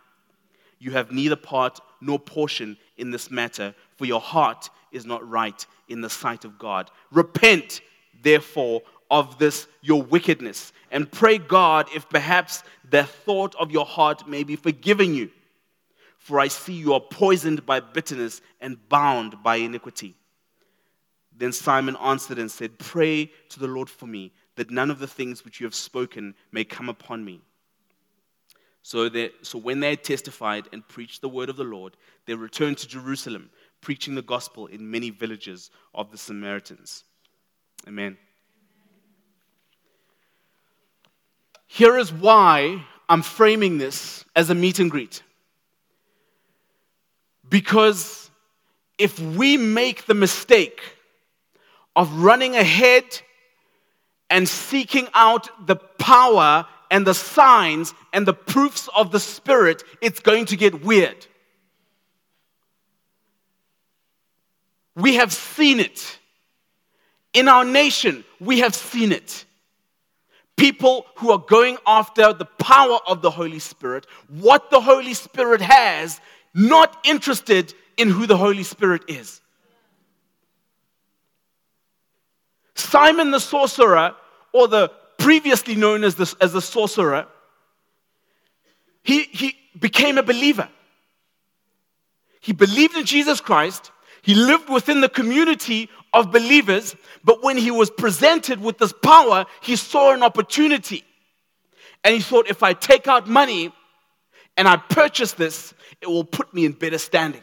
You 0.78 0.92
have 0.92 1.10
neither 1.10 1.36
part 1.36 1.80
nor 2.00 2.18
portion 2.18 2.76
in 2.96 3.10
this 3.10 3.30
matter, 3.30 3.74
for 3.96 4.04
your 4.04 4.20
heart 4.20 4.70
is 4.96 5.06
not 5.06 5.28
right 5.28 5.64
in 5.88 6.00
the 6.00 6.10
sight 6.10 6.44
of 6.44 6.58
God. 6.58 6.90
Repent 7.12 7.80
therefore, 8.22 8.82
of 9.10 9.38
this 9.38 9.68
your 9.82 10.02
wickedness, 10.02 10.72
and 10.90 11.10
pray 11.10 11.38
God 11.38 11.88
if 11.94 12.08
perhaps 12.08 12.62
the 12.88 13.04
thought 13.04 13.54
of 13.56 13.70
your 13.70 13.86
heart 13.86 14.28
may 14.28 14.42
be 14.42 14.56
forgiven 14.56 15.14
you. 15.14 15.30
For 16.18 16.40
I 16.40 16.48
see 16.48 16.72
you 16.72 16.92
are 16.94 17.00
poisoned 17.00 17.64
by 17.64 17.80
bitterness 17.80 18.40
and 18.60 18.88
bound 18.88 19.42
by 19.44 19.56
iniquity. 19.56 20.16
Then 21.36 21.52
Simon 21.52 21.96
answered 22.02 22.38
and 22.38 22.50
said, 22.50 22.78
Pray 22.78 23.30
to 23.50 23.60
the 23.60 23.68
Lord 23.68 23.88
for 23.88 24.06
me, 24.06 24.32
that 24.56 24.70
none 24.70 24.90
of 24.90 24.98
the 24.98 25.06
things 25.06 25.44
which 25.44 25.60
you 25.60 25.66
have 25.66 25.74
spoken 25.74 26.34
may 26.50 26.64
come 26.64 26.88
upon 26.88 27.24
me. 27.24 27.42
So, 28.82 29.08
they, 29.08 29.30
so 29.42 29.58
when 29.58 29.80
they 29.80 29.90
had 29.90 30.04
testified 30.04 30.68
and 30.72 30.86
preached 30.86 31.20
the 31.20 31.28
word 31.28 31.48
of 31.48 31.56
the 31.56 31.64
Lord, 31.64 31.96
they 32.24 32.34
returned 32.34 32.78
to 32.78 32.88
Jerusalem, 32.88 33.50
preaching 33.86 34.16
the 34.16 34.22
gospel 34.22 34.66
in 34.66 34.90
many 34.90 35.10
villages 35.10 35.70
of 35.94 36.10
the 36.10 36.18
Samaritans. 36.18 37.04
Amen. 37.86 38.18
Here 41.68 41.96
is 41.96 42.12
why 42.12 42.84
I'm 43.08 43.22
framing 43.22 43.78
this 43.78 44.24
as 44.34 44.50
a 44.50 44.56
meet 44.56 44.80
and 44.80 44.90
greet. 44.90 45.22
Because 47.48 48.28
if 48.98 49.20
we 49.20 49.56
make 49.56 50.06
the 50.06 50.14
mistake 50.14 50.80
of 51.94 52.12
running 52.12 52.56
ahead 52.56 53.04
and 54.28 54.48
seeking 54.48 55.06
out 55.14 55.48
the 55.68 55.76
power 55.76 56.66
and 56.90 57.06
the 57.06 57.14
signs 57.14 57.94
and 58.12 58.26
the 58.26 58.34
proofs 58.34 58.88
of 58.96 59.12
the 59.12 59.20
Spirit, 59.20 59.84
it's 60.00 60.18
going 60.18 60.46
to 60.46 60.56
get 60.56 60.84
weird. 60.84 61.28
We 64.96 65.16
have 65.16 65.32
seen 65.32 65.78
it. 65.78 66.18
In 67.34 67.48
our 67.48 67.64
nation, 67.64 68.24
we 68.40 68.60
have 68.60 68.74
seen 68.74 69.12
it. 69.12 69.44
People 70.56 71.06
who 71.16 71.30
are 71.30 71.38
going 71.38 71.76
after 71.86 72.32
the 72.32 72.46
power 72.46 72.98
of 73.06 73.20
the 73.20 73.30
Holy 73.30 73.58
Spirit, 73.58 74.06
what 74.28 74.70
the 74.70 74.80
Holy 74.80 75.12
Spirit 75.12 75.60
has, 75.60 76.18
not 76.54 76.98
interested 77.04 77.74
in 77.98 78.08
who 78.08 78.26
the 78.26 78.38
Holy 78.38 78.62
Spirit 78.62 79.02
is. 79.06 79.42
Simon 82.74 83.30
the 83.30 83.40
sorcerer, 83.40 84.14
or 84.52 84.66
the 84.66 84.90
previously 85.18 85.74
known 85.74 86.04
as 86.04 86.14
the, 86.14 86.34
as 86.40 86.54
the 86.54 86.62
sorcerer, 86.62 87.26
he, 89.02 89.24
he 89.24 89.56
became 89.78 90.16
a 90.16 90.22
believer. 90.22 90.68
He 92.40 92.52
believed 92.52 92.96
in 92.96 93.04
Jesus 93.04 93.40
Christ. 93.40 93.90
He 94.26 94.34
lived 94.34 94.68
within 94.68 95.02
the 95.02 95.08
community 95.08 95.88
of 96.12 96.32
believers, 96.32 96.96
but 97.22 97.44
when 97.44 97.56
he 97.56 97.70
was 97.70 97.90
presented 97.90 98.60
with 98.60 98.76
this 98.76 98.92
power, 98.92 99.46
he 99.62 99.76
saw 99.76 100.12
an 100.12 100.24
opportunity. 100.24 101.04
And 102.02 102.12
he 102.12 102.20
thought, 102.20 102.48
if 102.48 102.64
I 102.64 102.72
take 102.72 103.06
out 103.06 103.28
money 103.28 103.72
and 104.56 104.66
I 104.66 104.78
purchase 104.78 105.30
this, 105.34 105.74
it 106.00 106.08
will 106.08 106.24
put 106.24 106.52
me 106.52 106.64
in 106.64 106.72
better 106.72 106.98
standing. 106.98 107.40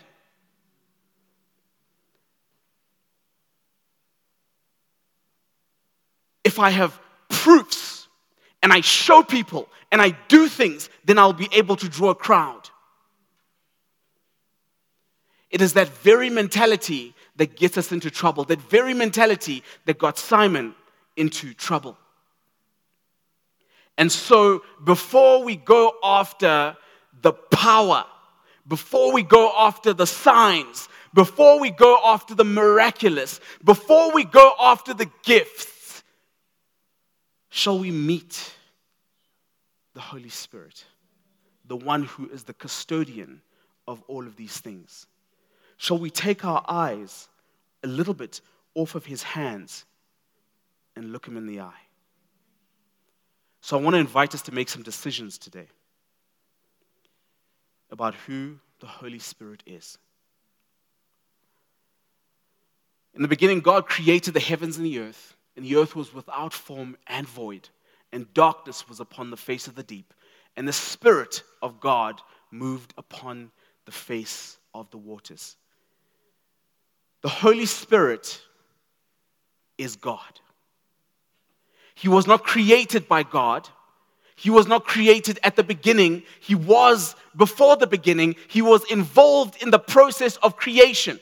If 6.44 6.60
I 6.60 6.70
have 6.70 7.00
proofs 7.30 8.10
and 8.62 8.74
I 8.74 8.82
show 8.82 9.24
people 9.24 9.70
and 9.90 10.02
I 10.02 10.18
do 10.28 10.50
things, 10.50 10.90
then 11.06 11.18
I'll 11.18 11.32
be 11.32 11.48
able 11.54 11.78
to 11.78 11.88
draw 11.88 12.10
a 12.10 12.16
crowd. 12.16 12.62
It 15.53 15.62
is 15.62 15.74
that 15.74 15.88
very 16.00 16.31
mentality 16.31 17.13
that 17.36 17.55
gets 17.55 17.77
us 17.77 17.91
into 17.91 18.10
trouble, 18.10 18.43
that 18.45 18.60
very 18.60 18.95
mentality 18.95 19.63
that 19.86 20.00
got 20.00 20.17
Simon 20.17 20.74
into 21.15 21.53
trouble. 21.53 21.95
And 23.95 24.12
so, 24.12 24.63
before 24.83 25.43
we 25.43 25.55
go 25.55 25.93
after 26.03 26.75
the 27.22 27.33
power, 27.33 28.03
before 28.67 29.13
we 29.13 29.22
go 29.22 29.53
after 29.55 29.93
the 29.93 30.07
signs, 30.07 30.89
before 31.13 31.60
we 31.60 31.69
go 31.69 32.00
after 32.03 32.33
the 32.33 32.43
miraculous, 32.43 33.39
before 33.63 34.12
we 34.12 34.24
go 34.24 34.55
after 34.60 34.95
the 34.95 35.07
gifts, 35.22 36.01
shall 37.50 37.77
we 37.77 37.91
meet 37.91 38.55
the 39.93 40.01
Holy 40.01 40.29
Spirit, 40.29 40.83
the 41.67 41.75
one 41.75 42.05
who 42.05 42.27
is 42.29 42.41
the 42.43 42.55
custodian 42.55 43.39
of 43.88 44.01
all 44.07 44.25
of 44.25 44.36
these 44.36 44.60
things? 44.60 45.05
Shall 45.84 45.98
we 45.98 46.10
take 46.10 46.46
our 46.46 46.63
eyes 46.66 47.28
a 47.84 47.88
little 47.88 48.13
bit 48.13 48.40
off 48.74 48.96
of 48.96 49.06
his 49.06 49.22
hands 49.22 49.84
and 50.96 51.12
look 51.12 51.28
him 51.28 51.36
in 51.36 51.46
the 51.46 51.60
eye? 51.60 51.82
So 53.60 53.78
I 53.78 53.82
want 53.82 53.96
to 53.96 54.00
invite 54.00 54.34
us 54.34 54.44
to 54.44 54.54
make 54.54 54.70
some 54.70 54.82
decisions 54.82 55.38
today 55.38 55.68
about 57.92 58.16
who 58.16 58.60
the 58.80 58.88
Holy 58.88 59.20
Spirit 59.20 59.62
is. 59.66 59.98
In 63.13 63.22
the 63.22 63.28
beginning, 63.28 63.60
God 63.60 63.86
created 63.86 64.34
the 64.34 64.40
heavens 64.40 64.78
and 64.78 64.86
the 64.86 65.00
earth, 65.00 65.36
and 65.58 65.66
the 65.66 65.75
earth 65.75 65.98
was 65.98 66.13
without 66.13 66.54
form 66.54 66.96
and 67.08 67.28
void, 67.28 67.68
and 68.13 68.34
darkness 68.34 68.88
was 68.88 69.02
upon 69.02 69.32
the 69.32 69.36
face 69.36 69.68
of 69.68 69.75
the 69.75 69.84
deep, 69.84 70.13
and 70.56 70.66
the 70.66 70.72
Spirit 70.72 71.44
of 71.62 71.82
God 71.82 72.22
moved 72.52 72.94
upon 72.98 73.52
the 73.84 73.92
face 73.92 74.58
of 74.74 74.90
the 74.90 74.98
waters. 74.98 75.58
The 77.24 77.30
Holy 77.30 77.65
Spirit 77.65 78.42
is 79.77 79.96
God. 79.96 80.39
He 81.96 82.10
was 82.10 82.27
not 82.27 82.44
created 82.44 83.08
by 83.08 83.24
God. 83.24 83.68
He 84.36 84.50
was 84.50 84.68
not 84.68 84.86
created 84.86 85.39
at 85.42 85.56
the 85.56 85.63
beginning. 85.63 86.24
He 86.42 86.53
was 86.53 87.15
before 87.36 87.77
the 87.77 87.88
beginning. 87.88 88.36
He 88.50 88.62
was 88.62 88.84
involved 88.92 89.62
in 89.63 89.72
the 89.72 89.80
process 89.80 90.36
of 90.38 90.58
creation. 90.58 91.20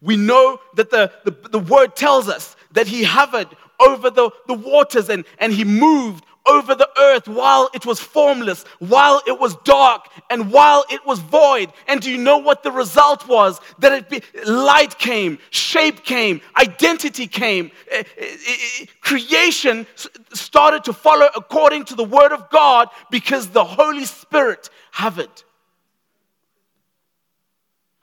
We 0.00 0.16
know 0.16 0.60
that 0.76 0.90
the, 0.90 1.12
the, 1.24 1.32
the 1.50 1.58
word 1.58 1.94
tells 1.94 2.28
us 2.28 2.56
that 2.72 2.86
he 2.86 3.04
hovered 3.04 3.48
over 3.78 4.08
the, 4.08 4.30
the 4.46 4.54
waters 4.54 5.10
and, 5.10 5.24
and 5.38 5.52
he 5.52 5.64
moved 5.64 6.24
over 6.46 6.74
the 6.74 6.88
earth 6.98 7.28
while 7.28 7.70
it 7.74 7.86
was 7.86 8.00
formless, 8.00 8.64
while 8.78 9.22
it 9.26 9.38
was 9.38 9.56
dark, 9.64 10.08
and 10.30 10.50
while 10.50 10.84
it 10.90 11.04
was 11.06 11.18
void. 11.18 11.72
And 11.86 12.00
do 12.00 12.10
you 12.10 12.18
know 12.18 12.38
what 12.38 12.62
the 12.62 12.72
result 12.72 13.28
was? 13.28 13.60
That 13.78 13.92
it 13.92 14.08
be, 14.08 14.22
light 14.46 14.98
came, 14.98 15.38
shape 15.50 16.04
came, 16.04 16.40
identity 16.56 17.26
came, 17.26 17.70
eh, 17.90 18.02
eh, 18.18 18.24
eh, 18.26 18.86
creation 19.00 19.86
started 20.32 20.84
to 20.84 20.92
follow 20.92 21.28
according 21.36 21.84
to 21.86 21.94
the 21.94 22.04
word 22.04 22.32
of 22.32 22.50
God 22.50 22.88
because 23.10 23.48
the 23.48 23.64
Holy 23.64 24.04
Spirit 24.04 24.70
hovered. 24.92 25.42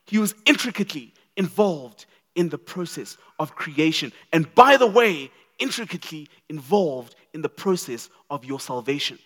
He 0.06 0.18
was 0.18 0.34
intricately 0.46 1.14
involved 1.36 2.06
in 2.36 2.50
the 2.50 2.58
process 2.58 3.18
of 3.40 3.56
creation. 3.56 4.14
And 4.32 4.54
by 4.56 4.78
the 4.78 4.88
way, 4.88 5.32
intricately 5.60 6.30
involved 6.50 7.16
in 7.34 7.42
the 7.42 7.50
process 7.50 8.10
of 8.30 8.46
your 8.46 8.60
salvation. 8.60 9.20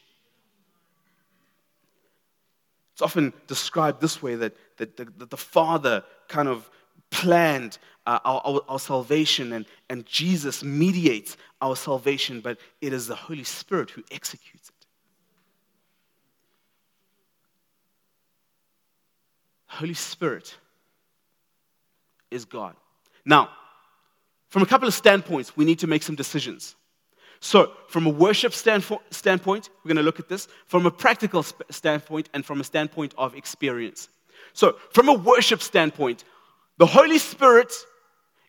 It's 2.93 3.01
often 3.01 3.33
described 3.47 4.01
this 4.01 4.21
way 4.21 4.35
that, 4.35 4.55
that, 4.77 4.97
the, 4.97 5.05
that 5.17 5.29
the 5.29 5.37
Father 5.37 6.03
kind 6.27 6.47
of 6.47 6.69
planned 7.09 7.77
uh, 8.05 8.19
our, 8.23 8.41
our, 8.43 8.61
our 8.67 8.79
salvation 8.79 9.53
and, 9.53 9.65
and 9.89 10.05
Jesus 10.05 10.63
mediates 10.63 11.37
our 11.61 11.75
salvation, 11.75 12.41
but 12.41 12.59
it 12.81 12.93
is 12.93 13.07
the 13.07 13.15
Holy 13.15 13.43
Spirit 13.43 13.89
who 13.91 14.03
executes 14.11 14.69
it. 14.69 14.75
Holy 19.67 19.93
Spirit 19.93 20.55
is 22.29 22.45
God. 22.45 22.75
Now, 23.25 23.49
from 24.51 24.61
a 24.61 24.65
couple 24.65 24.85
of 24.85 24.93
standpoints, 24.93 25.55
we 25.55 25.63
need 25.63 25.79
to 25.79 25.87
make 25.87 26.03
some 26.03 26.15
decisions. 26.15 26.75
So, 27.39 27.71
from 27.87 28.05
a 28.05 28.09
worship 28.09 28.53
standpoint, 28.53 28.99
we're 29.09 29.89
going 29.89 29.95
to 29.95 30.03
look 30.03 30.19
at 30.19 30.27
this. 30.27 30.49
From 30.67 30.85
a 30.85 30.91
practical 30.91 31.43
standpoint, 31.69 32.27
and 32.33 32.45
from 32.45 32.59
a 32.59 32.65
standpoint 32.65 33.15
of 33.17 33.33
experience. 33.33 34.09
So, 34.51 34.75
from 34.91 35.07
a 35.07 35.13
worship 35.13 35.61
standpoint, 35.61 36.25
the 36.77 36.85
Holy 36.85 37.17
Spirit 37.17 37.73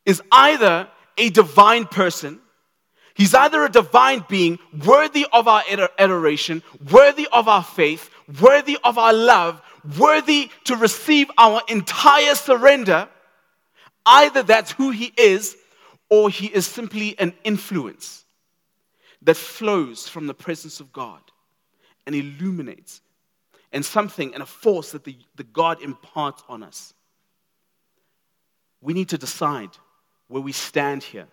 is 0.04 0.20
either 0.32 0.88
a 1.16 1.30
divine 1.30 1.84
person, 1.84 2.40
he's 3.14 3.32
either 3.32 3.64
a 3.64 3.70
divine 3.70 4.24
being 4.28 4.58
worthy 4.84 5.24
of 5.32 5.46
our 5.46 5.62
adoration, 6.00 6.64
worthy 6.90 7.28
of 7.32 7.46
our 7.46 7.62
faith, 7.62 8.10
worthy 8.40 8.76
of 8.82 8.98
our 8.98 9.12
love, 9.12 9.62
worthy 9.96 10.50
to 10.64 10.74
receive 10.74 11.30
our 11.38 11.62
entire 11.68 12.34
surrender. 12.34 13.08
Either 14.04 14.42
that's 14.42 14.72
who 14.72 14.90
he 14.90 15.12
is, 15.16 15.56
or 16.12 16.28
he 16.28 16.48
is 16.48 16.66
simply 16.66 17.18
an 17.18 17.32
influence 17.42 18.26
that 19.22 19.34
flows 19.34 20.06
from 20.06 20.26
the 20.26 20.34
presence 20.34 20.78
of 20.78 20.92
God 20.92 21.22
and 22.06 22.14
illuminates, 22.14 23.00
and 23.72 23.82
something 23.82 24.34
and 24.34 24.42
a 24.42 24.46
force 24.46 24.92
that 24.92 25.04
the, 25.04 25.16
the 25.36 25.44
God 25.44 25.80
imparts 25.80 26.42
on 26.50 26.62
us. 26.62 26.92
We 28.82 28.92
need 28.92 29.08
to 29.08 29.16
decide 29.16 29.70
where 30.28 30.42
we 30.42 30.52
stand 30.52 31.02
here 31.02 31.28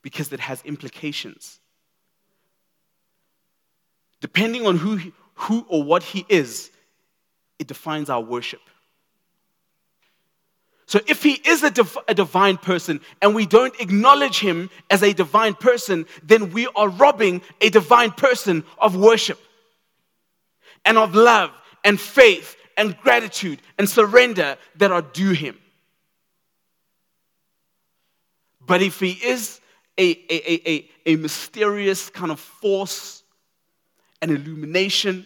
because 0.00 0.32
it 0.32 0.40
has 0.40 0.62
implications. 0.64 1.60
Depending 4.22 4.66
on 4.66 4.78
who, 4.78 5.12
who 5.34 5.66
or 5.68 5.82
what 5.82 6.02
he 6.02 6.24
is, 6.30 6.70
it 7.58 7.66
defines 7.66 8.08
our 8.08 8.22
worship. 8.22 8.62
So 10.90 10.98
if 11.06 11.22
he 11.22 11.34
is 11.34 11.62
a, 11.62 11.70
div- 11.70 11.98
a, 12.08 12.14
divine 12.14 12.56
person 12.56 13.00
and 13.22 13.32
we 13.32 13.46
don't 13.46 13.78
acknowledge 13.80 14.40
him 14.40 14.70
as 14.90 15.04
a 15.04 15.12
divine 15.12 15.54
person, 15.54 16.04
then 16.24 16.50
we 16.50 16.66
are 16.74 16.88
robbing 16.88 17.42
a 17.60 17.70
divine 17.70 18.10
person 18.10 18.64
of 18.76 18.96
worship 18.96 19.38
and 20.84 20.98
of 20.98 21.14
love 21.14 21.52
and 21.84 22.00
faith 22.00 22.56
and 22.76 22.98
gratitude 23.02 23.62
and 23.78 23.88
surrender 23.88 24.56
that 24.78 24.90
are 24.90 25.02
due 25.02 25.30
him. 25.30 25.56
But 28.60 28.82
if 28.82 28.98
he 28.98 29.12
is 29.12 29.60
a, 29.96 30.10
a, 30.28 30.70
a, 30.70 30.90
a, 31.06 31.16
mysterious 31.16 32.10
kind 32.10 32.32
of 32.32 32.40
force, 32.40 33.22
an 34.20 34.30
illumination, 34.30 35.24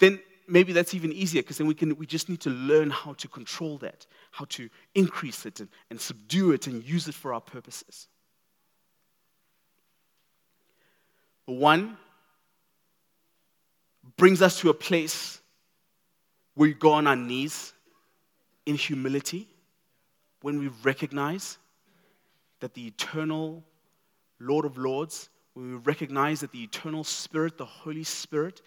then 0.00 0.18
maybe 0.50 0.72
that's 0.72 0.94
even 0.94 1.12
easier 1.12 1.42
because 1.42 1.58
then 1.58 1.66
we, 1.66 1.74
can, 1.74 1.96
we 1.96 2.06
just 2.06 2.28
need 2.28 2.40
to 2.40 2.50
learn 2.50 2.90
how 2.90 3.12
to 3.14 3.28
control 3.28 3.78
that, 3.78 4.06
how 4.32 4.44
to 4.46 4.68
increase 4.94 5.46
it 5.46 5.60
and, 5.60 5.68
and 5.90 6.00
subdue 6.00 6.52
it 6.52 6.66
and 6.66 6.84
use 6.84 7.08
it 7.08 7.14
for 7.14 7.32
our 7.32 7.40
purposes. 7.40 8.08
One 11.46 11.96
brings 14.16 14.42
us 14.42 14.60
to 14.60 14.70
a 14.70 14.74
place 14.74 15.40
where 16.54 16.68
we 16.68 16.74
go 16.74 16.92
on 16.92 17.06
our 17.06 17.16
knees 17.16 17.72
in 18.66 18.74
humility 18.74 19.48
when 20.42 20.58
we 20.58 20.68
recognize 20.82 21.58
that 22.60 22.74
the 22.74 22.86
eternal 22.86 23.64
Lord 24.38 24.64
of 24.64 24.78
Lords, 24.78 25.28
when 25.54 25.72
we 25.72 25.76
recognize 25.78 26.40
that 26.40 26.52
the 26.52 26.62
eternal 26.62 27.04
Spirit, 27.04 27.58
the 27.58 27.64
Holy 27.64 28.04
Spirit, 28.04 28.62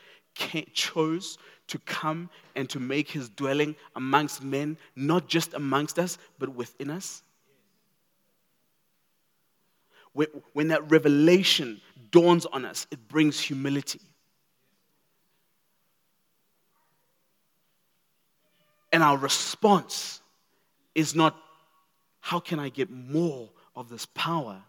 chose 0.73 1.37
to 1.67 1.79
come 1.79 2.29
and 2.55 2.69
to 2.69 2.79
make 2.79 3.09
his 3.09 3.29
dwelling 3.29 3.75
amongst 3.95 4.43
men, 4.43 4.77
not 4.95 5.27
just 5.27 5.53
amongst 5.53 5.97
us, 5.97 6.17
but 6.39 6.49
within 6.49 6.89
us? 6.89 7.23
When 10.13 10.67
that 10.67 10.91
revelation 10.91 11.81
dawns 12.11 12.45
on 12.45 12.65
us, 12.65 12.85
it 12.91 13.07
brings 13.07 13.39
humility. 13.39 14.01
And 18.91 19.01
our 19.01 19.17
response 19.17 20.21
is 20.93 21.15
not, 21.15 21.35
how 22.19 22.39
can 22.39 22.59
I 22.59 22.69
get 22.69 22.91
more 22.91 23.49
of 23.75 23.89
this 23.89 24.05
power? 24.05 24.61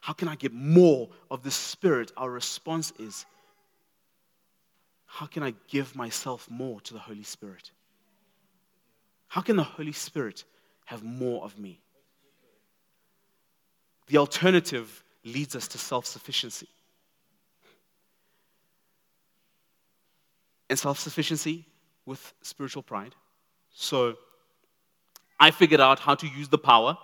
How 0.00 0.12
can 0.12 0.26
I 0.26 0.34
get 0.34 0.52
more 0.52 1.08
of 1.30 1.44
this 1.44 1.54
spirit? 1.54 2.10
Our 2.16 2.30
response 2.30 2.92
is, 2.98 3.26
how 5.10 5.26
can 5.26 5.42
I 5.42 5.54
give 5.66 5.96
myself 5.96 6.48
more 6.50 6.80
to 6.82 6.92
the 6.92 7.00
Holy 7.00 7.22
Spirit? 7.24 7.72
How 9.26 9.40
can 9.40 9.56
the 9.56 9.64
Holy 9.64 9.92
Spirit 9.92 10.44
have 10.84 11.02
more 11.02 11.42
of 11.44 11.58
me? 11.58 11.80
The 14.06 14.18
alternative 14.18 15.02
leads 15.24 15.56
us 15.56 15.66
to 15.68 15.78
self 15.78 16.06
sufficiency. 16.06 16.68
And 20.70 20.78
self 20.78 20.98
sufficiency 20.98 21.64
with 22.04 22.34
spiritual 22.42 22.82
pride. 22.82 23.14
So 23.72 24.16
I 25.40 25.50
figured 25.50 25.80
out 25.80 25.98
how 25.98 26.14
to 26.16 26.26
use 26.26 26.48
the 26.48 26.58
power. 26.58 26.98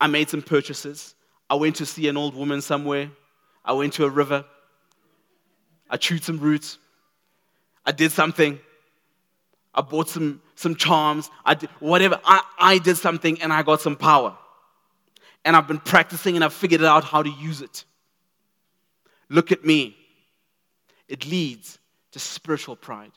I 0.00 0.06
made 0.06 0.30
some 0.30 0.40
purchases. 0.40 1.14
I 1.50 1.56
went 1.56 1.76
to 1.76 1.86
see 1.86 2.08
an 2.08 2.16
old 2.16 2.34
woman 2.34 2.62
somewhere. 2.62 3.10
I 3.64 3.74
went 3.74 3.92
to 3.94 4.06
a 4.06 4.08
river. 4.08 4.46
I 5.90 5.96
chewed 5.96 6.22
some 6.22 6.38
roots. 6.38 6.78
I 7.84 7.92
did 7.92 8.12
something. 8.12 8.60
I 9.74 9.82
bought 9.82 10.08
some, 10.08 10.40
some 10.54 10.76
charms. 10.76 11.30
I 11.44 11.54
did 11.54 11.68
whatever. 11.80 12.20
I, 12.24 12.42
I 12.58 12.78
did 12.78 12.96
something 12.96 13.42
and 13.42 13.52
I 13.52 13.62
got 13.62 13.80
some 13.80 13.96
power. 13.96 14.36
And 15.44 15.56
I've 15.56 15.66
been 15.66 15.78
practicing 15.78 16.36
and 16.36 16.44
I've 16.44 16.54
figured 16.54 16.84
out 16.84 17.04
how 17.04 17.22
to 17.22 17.30
use 17.30 17.60
it. 17.60 17.84
Look 19.28 19.52
at 19.52 19.64
me. 19.64 19.96
It 21.08 21.26
leads 21.26 21.78
to 22.12 22.18
spiritual 22.18 22.76
pride. 22.76 23.12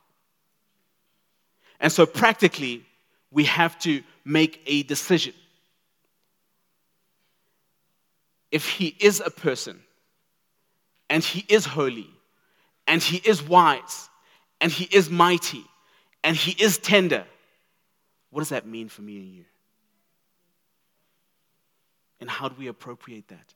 And 1.80 1.92
so, 1.92 2.06
practically, 2.06 2.86
we 3.30 3.44
have 3.46 3.78
to 3.80 4.02
make 4.24 4.62
a 4.66 4.84
decision. 4.84 5.34
If 8.52 8.70
he 8.70 8.96
is 9.00 9.20
a 9.20 9.30
person 9.30 9.82
and 11.10 11.24
he 11.24 11.44
is 11.50 11.66
holy 11.66 12.13
and 12.88 13.02
he 13.02 13.18
is 13.18 13.42
wise, 13.42 14.10
and 14.62 14.72
he 14.72 14.86
is 14.86 15.10
mighty, 15.10 15.64
and 16.24 16.36
he 16.36 16.52
is 16.64 16.78
tender. 16.78 17.26
What 18.30 18.42
does 18.42 18.50
that 18.50 18.66
mean 18.66 18.90
for 18.90 19.02
me 19.02 19.18
and 19.18 19.28
you? 19.34 19.46
And 22.20 22.30
how 22.30 22.48
do 22.48 22.56
we 22.58 22.68
appropriate 22.68 23.28
that? 23.28 23.54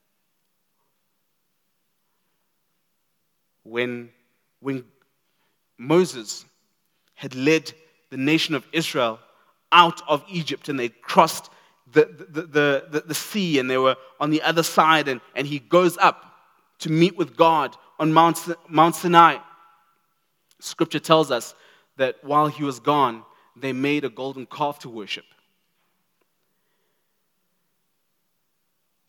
When, 3.63 4.09
when 4.59 4.83
Moses 5.77 6.45
had 7.15 7.33
led 7.33 7.71
the 8.09 8.17
nation 8.17 8.55
of 8.55 8.65
Israel 8.71 9.19
out 9.71 10.01
of 10.07 10.23
Egypt 10.29 10.69
and 10.69 10.79
they 10.79 10.89
crossed 10.89 11.49
the, 11.91 12.05
the, 12.05 12.41
the, 12.41 12.85
the, 12.89 13.03
the 13.07 13.15
sea 13.15 13.59
and 13.59 13.69
they 13.69 13.77
were 13.77 13.95
on 14.19 14.29
the 14.29 14.41
other 14.41 14.63
side, 14.63 15.07
and, 15.07 15.21
and 15.35 15.47
he 15.47 15.59
goes 15.59 15.97
up 15.97 16.25
to 16.79 16.91
meet 16.91 17.17
with 17.17 17.35
God 17.35 17.75
on 17.99 18.13
Mount, 18.13 18.39
Mount 18.67 18.95
Sinai. 18.95 19.37
Scripture 20.59 20.99
tells 20.99 21.31
us 21.31 21.55
that 21.97 22.17
while 22.23 22.47
he 22.47 22.63
was 22.63 22.79
gone, 22.79 23.23
they 23.55 23.73
made 23.73 24.03
a 24.05 24.09
golden 24.09 24.45
calf 24.45 24.79
to 24.79 24.89
worship. 24.89 25.25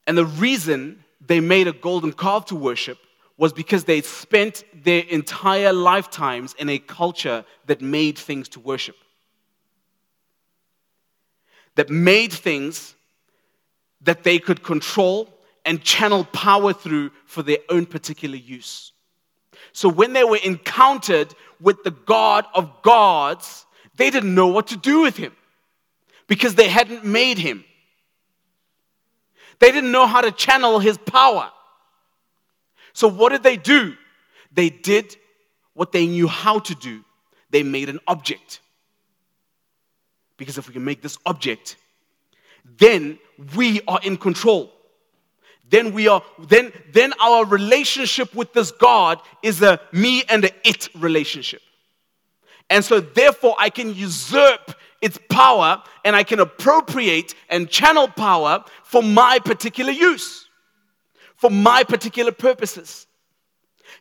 And 0.06 0.16
the 0.16 0.24
reason 0.24 1.04
they 1.20 1.40
made 1.40 1.68
a 1.68 1.72
golden 1.72 2.12
calf 2.12 2.46
to 2.46 2.56
worship 2.56 2.98
was 3.36 3.52
because 3.52 3.84
they 3.84 4.00
spent 4.00 4.64
their 4.74 5.04
entire 5.04 5.72
lifetimes 5.72 6.54
in 6.58 6.68
a 6.68 6.78
culture 6.78 7.44
that 7.66 7.80
made 7.80 8.18
things 8.18 8.48
to 8.50 8.60
worship. 8.60 8.96
That 11.76 11.90
made 11.90 12.32
things 12.32 12.94
that 14.00 14.24
they 14.24 14.38
could 14.38 14.62
control 14.62 15.32
and 15.68 15.82
channel 15.82 16.24
power 16.24 16.72
through 16.72 17.10
for 17.26 17.42
their 17.42 17.58
own 17.68 17.84
particular 17.84 18.36
use. 18.36 18.92
So 19.74 19.90
when 19.90 20.14
they 20.14 20.24
were 20.24 20.38
encountered 20.42 21.34
with 21.60 21.84
the 21.84 21.90
God 21.90 22.46
of 22.54 22.80
gods, 22.80 23.66
they 23.96 24.08
didn't 24.08 24.34
know 24.34 24.46
what 24.46 24.68
to 24.68 24.78
do 24.78 25.02
with 25.02 25.18
him 25.18 25.36
because 26.26 26.54
they 26.54 26.68
hadn't 26.68 27.04
made 27.04 27.36
him. 27.36 27.66
They 29.58 29.70
didn't 29.70 29.92
know 29.92 30.06
how 30.06 30.22
to 30.22 30.32
channel 30.32 30.78
his 30.78 30.96
power. 30.96 31.50
So 32.94 33.06
what 33.06 33.32
did 33.32 33.42
they 33.42 33.58
do? 33.58 33.94
They 34.50 34.70
did 34.70 35.16
what 35.74 35.92
they 35.92 36.06
knew 36.06 36.28
how 36.28 36.60
to 36.60 36.74
do, 36.74 37.04
they 37.50 37.62
made 37.62 37.90
an 37.90 38.00
object. 38.08 38.60
Because 40.38 40.56
if 40.56 40.66
we 40.66 40.72
can 40.72 40.84
make 40.84 41.02
this 41.02 41.18
object, 41.26 41.76
then 42.78 43.18
we 43.54 43.82
are 43.86 44.00
in 44.02 44.16
control. 44.16 44.72
Then 45.70 45.92
we 45.92 46.08
are 46.08 46.22
then 46.38 46.72
then 46.92 47.12
our 47.20 47.44
relationship 47.44 48.34
with 48.34 48.52
this 48.52 48.70
God 48.70 49.20
is 49.42 49.62
a 49.62 49.80
me 49.92 50.24
and 50.28 50.44
a 50.44 50.68
it 50.68 50.88
relationship. 50.94 51.60
And 52.70 52.84
so 52.84 53.00
therefore 53.00 53.54
I 53.58 53.70
can 53.70 53.94
usurp 53.94 54.74
its 55.00 55.18
power 55.30 55.82
and 56.04 56.16
I 56.16 56.22
can 56.22 56.40
appropriate 56.40 57.34
and 57.48 57.68
channel 57.68 58.08
power 58.08 58.64
for 58.82 59.02
my 59.02 59.38
particular 59.44 59.92
use, 59.92 60.48
for 61.36 61.50
my 61.50 61.84
particular 61.84 62.32
purposes. 62.32 63.06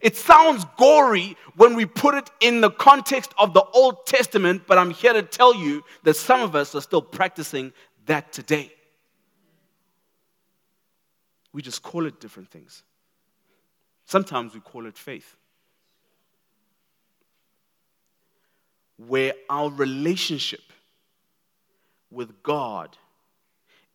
It 0.02 0.16
sounds 0.16 0.66
gory 0.78 1.38
when 1.56 1.76
we 1.76 1.86
put 1.86 2.16
it 2.16 2.30
in 2.40 2.62
the 2.62 2.72
context 2.72 3.34
of 3.38 3.54
the 3.54 3.64
Old 3.74 4.06
Testament, 4.06 4.64
but 4.68 4.78
I'm 4.78 4.92
here 4.92 5.14
to 5.14 5.24
tell 5.24 5.56
you 5.56 5.84
that 6.04 6.16
some 6.16 6.42
of 6.42 6.56
us 6.56 6.76
are 6.76 6.82
still 6.82 7.02
practicing 7.02 7.74
that 8.06 8.32
today. 8.32 8.72
We 11.58 11.64
just 11.64 11.82
call 11.82 12.06
it 12.06 12.20
different 12.20 12.52
things. 12.52 12.84
Sometimes 14.06 14.54
we 14.54 14.60
call 14.60 14.86
it 14.86 14.96
faith. 14.96 15.36
Where 18.98 19.34
our 19.50 19.72
relationship 19.72 20.62
with 22.12 22.44
God 22.44 22.96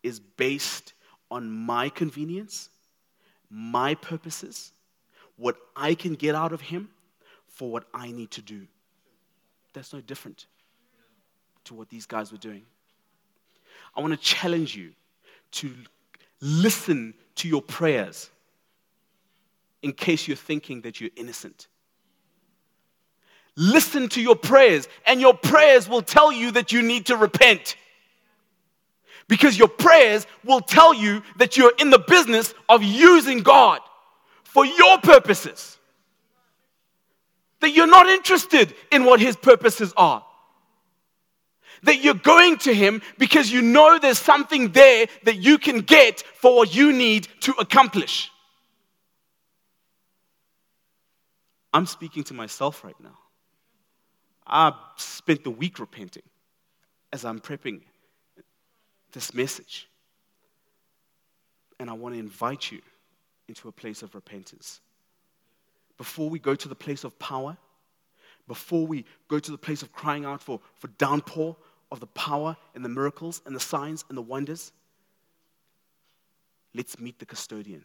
is 0.02 0.18
based 0.18 0.94
on 1.30 1.52
my 1.52 1.88
convenience, 1.88 2.68
my 3.48 3.94
purposes, 3.94 4.72
what 5.36 5.54
I 5.76 5.94
can 5.94 6.14
get 6.14 6.34
out 6.34 6.52
of 6.52 6.62
Him 6.62 6.88
for 7.46 7.70
what 7.70 7.84
I 7.94 8.10
need 8.10 8.32
to 8.32 8.42
do. 8.42 8.66
That's 9.72 9.92
no 9.92 10.00
different 10.00 10.46
to 11.66 11.74
what 11.74 11.90
these 11.90 12.06
guys 12.06 12.32
were 12.32 12.38
doing. 12.38 12.64
I 13.94 14.00
want 14.00 14.14
to 14.14 14.18
challenge 14.18 14.74
you 14.74 14.94
to 15.52 15.72
listen 16.40 17.14
to 17.36 17.48
your 17.48 17.62
prayers 17.62 18.30
in 19.82 19.92
case 19.92 20.28
you're 20.28 20.36
thinking 20.36 20.82
that 20.82 21.00
you're 21.00 21.10
innocent. 21.16 21.68
Listen 23.56 24.08
to 24.10 24.22
your 24.22 24.36
prayers, 24.36 24.88
and 25.06 25.20
your 25.20 25.34
prayers 25.34 25.88
will 25.88 26.02
tell 26.02 26.32
you 26.32 26.52
that 26.52 26.72
you 26.72 26.82
need 26.82 27.06
to 27.06 27.16
repent. 27.16 27.76
Because 29.28 29.58
your 29.58 29.68
prayers 29.68 30.26
will 30.44 30.60
tell 30.60 30.94
you 30.94 31.22
that 31.36 31.56
you're 31.56 31.72
in 31.78 31.90
the 31.90 31.98
business 31.98 32.54
of 32.68 32.82
using 32.82 33.38
God 33.38 33.80
for 34.42 34.64
your 34.64 34.98
purposes. 34.98 35.78
That 37.60 37.70
you're 37.70 37.86
not 37.86 38.06
interested 38.06 38.74
in 38.90 39.04
what 39.04 39.20
His 39.20 39.36
purposes 39.36 39.92
are. 39.96 40.24
That 41.84 42.02
you're 42.02 42.14
going 42.14 42.58
to 42.58 42.74
Him 42.74 43.02
because 43.18 43.50
you 43.50 43.60
know 43.62 43.98
there's 43.98 44.18
something 44.18 44.72
there 44.72 45.06
that 45.24 45.36
you 45.36 45.58
can 45.58 45.80
get 45.80 46.22
for 46.22 46.56
what 46.56 46.74
you 46.74 46.92
need 46.92 47.28
to 47.40 47.52
accomplish. 47.54 48.30
I'm 51.72 51.86
speaking 51.86 52.22
to 52.24 52.34
myself 52.34 52.84
right 52.84 53.00
now. 53.00 53.18
I 54.46 54.74
spent 54.96 55.44
the 55.44 55.50
week 55.50 55.78
repenting 55.78 56.22
as 57.12 57.24
I'm 57.24 57.40
prepping 57.40 57.80
this 59.12 59.34
message. 59.34 59.88
And 61.78 61.88
I 61.90 61.92
want 61.94 62.14
to 62.14 62.18
invite 62.18 62.70
you 62.70 62.80
into 63.48 63.68
a 63.68 63.72
place 63.72 64.02
of 64.02 64.14
repentance. 64.14 64.80
Before 65.98 66.28
we 66.28 66.38
go 66.38 66.54
to 66.54 66.68
the 66.68 66.74
place 66.74 67.04
of 67.04 67.18
power, 67.18 67.56
before 68.48 68.86
we 68.86 69.04
go 69.28 69.38
to 69.38 69.50
the 69.50 69.58
place 69.58 69.82
of 69.82 69.92
crying 69.92 70.24
out 70.24 70.42
for, 70.42 70.60
for 70.76 70.88
downpour 70.98 71.56
of 71.92 72.00
the 72.00 72.06
power 72.08 72.56
and 72.74 72.84
the 72.84 72.88
miracles 72.88 73.42
and 73.46 73.54
the 73.54 73.60
signs 73.60 74.04
and 74.08 74.18
the 74.18 74.22
wonders, 74.22 74.72
let's 76.74 76.98
meet 76.98 77.18
the 77.18 77.26
custodian. 77.26 77.84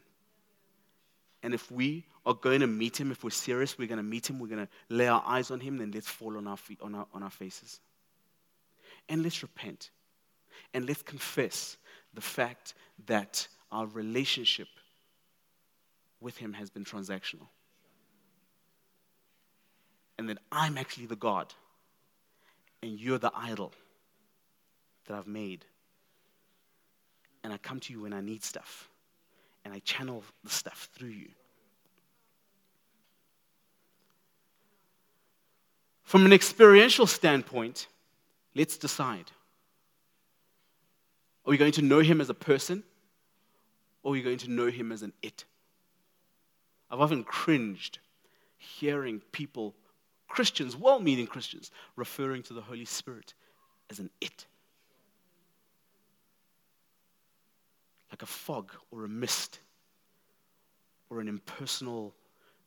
And 1.43 1.53
if 1.53 1.69
we 1.69 2.05
are 2.25 2.33
going 2.33 2.61
to 2.61 2.67
meet 2.67 2.99
him, 2.99 3.11
if 3.11 3.23
we're 3.23 3.29
serious, 3.29 3.77
we're 3.77 3.87
going 3.87 3.97
to 3.97 4.03
meet 4.03 4.27
him, 4.27 4.39
we're 4.39 4.47
going 4.47 4.65
to 4.65 4.71
lay 4.89 5.07
our 5.07 5.23
eyes 5.25 5.51
on 5.51 5.59
him, 5.59 5.77
then 5.77 5.91
let's 5.91 6.07
fall 6.07 6.37
on 6.37 6.47
our, 6.47 6.57
feet, 6.57 6.79
on 6.81 6.95
our, 6.95 7.05
on 7.13 7.21
our 7.21 7.29
faces. 7.29 7.79
And 9.07 9.21
let's 9.21 9.43
repent. 9.43 9.91
And 10.73 10.87
let's 10.87 11.03
confess 11.03 11.77
the 12.13 12.21
fact 12.21 12.73
that 13.05 13.47
our 13.71 13.85
relationship 13.87 14.67
with 16.19 16.37
Him 16.37 16.53
has 16.53 16.69
been 16.69 16.83
transactional. 16.83 17.47
And 20.17 20.29
that 20.29 20.39
I'm 20.51 20.77
actually 20.77 21.05
the 21.05 21.15
God, 21.15 21.53
and 22.81 22.99
you're 22.99 23.19
the 23.19 23.31
idol 23.35 23.71
that 25.07 25.17
I've 25.17 25.27
made. 25.27 25.65
And 27.43 27.51
I 27.51 27.57
come 27.57 27.79
to 27.81 27.93
you 27.93 28.01
when 28.01 28.13
I 28.13 28.21
need 28.21 28.43
stuff, 28.43 28.89
and 29.65 29.73
I 29.73 29.79
channel 29.79 30.23
the 30.43 30.49
stuff 30.49 30.89
through 30.93 31.09
you. 31.09 31.29
From 36.03 36.25
an 36.25 36.31
experiential 36.31 37.05
standpoint, 37.05 37.87
let's 38.55 38.77
decide. 38.77 39.31
Are 41.45 41.51
we 41.51 41.57
going 41.57 41.73
to 41.73 41.81
know 41.81 41.99
him 41.99 42.21
as 42.21 42.29
a 42.29 42.33
person? 42.33 42.83
Or 44.03 44.11
are 44.11 44.13
we 44.13 44.21
going 44.21 44.37
to 44.39 44.49
know 44.49 44.67
him 44.67 44.91
as 44.91 45.03
an 45.03 45.11
it? 45.21 45.43
I've 46.89 47.01
often 47.01 47.23
cringed 47.25 47.99
hearing 48.57 49.21
people, 49.31 49.75
Christians, 50.27 50.75
well 50.75 50.99
meaning 50.99 51.27
Christians, 51.27 51.71
referring 51.95 52.43
to 52.43 52.53
the 52.53 52.61
Holy 52.61 52.85
Spirit 52.85 53.33
as 53.89 53.99
an 53.99 54.09
it. 54.21 54.45
Like 58.17 58.23
a 58.23 58.25
fog 58.25 58.71
or 58.89 59.05
a 59.05 59.07
mist 59.07 59.59
or 61.11 61.21
an 61.21 61.27
impersonal, 61.27 62.15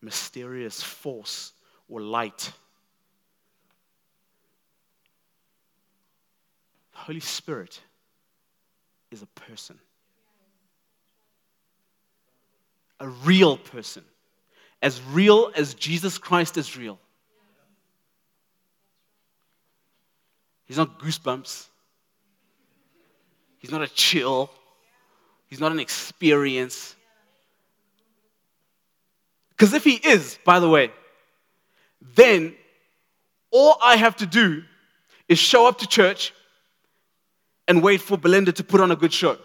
mysterious 0.01 0.81
force 0.81 1.55
or 1.89 2.01
light. 2.01 2.53
The 6.93 6.99
Holy 6.99 7.19
Spirit 7.19 7.81
is 9.11 9.23
a 9.23 9.27
person, 9.27 9.77
a 13.01 13.09
real 13.09 13.57
person, 13.57 14.05
as 14.81 15.03
real 15.03 15.51
as 15.57 15.75
Jesus 15.75 16.17
Christ 16.17 16.59
is 16.59 16.77
real. 16.77 16.97
He's 20.67 20.77
not 20.77 21.01
goosebumps. 21.01 21.67
He's 23.59 23.73
not 23.73 23.83
a 23.83 23.89
chill. 23.89 24.49
He's 25.51 25.61
not 25.61 25.73
an 25.73 25.81
experience. 25.81 26.95
Because 29.51 29.75
if 29.75 29.85
he 29.85 29.95
is, 29.95 30.39
by 30.45 30.61
the 30.61 30.69
way, 30.69 30.91
then 32.15 32.55
all 33.51 33.77
I 33.83 33.97
have 33.97 34.17
to 34.17 34.27
do 34.27 34.63
is 35.29 35.39
show 35.39 35.67
up 35.67 35.79
to 35.81 35.87
church 35.87 36.33
and 37.69 37.83
wait 37.83 38.01
for 38.01 38.17
Belinda 38.17 38.53
to 38.53 38.65
put 38.65 38.81
on 38.81 38.91
a 38.91 38.97
good 38.97 39.13
show. 39.13 39.37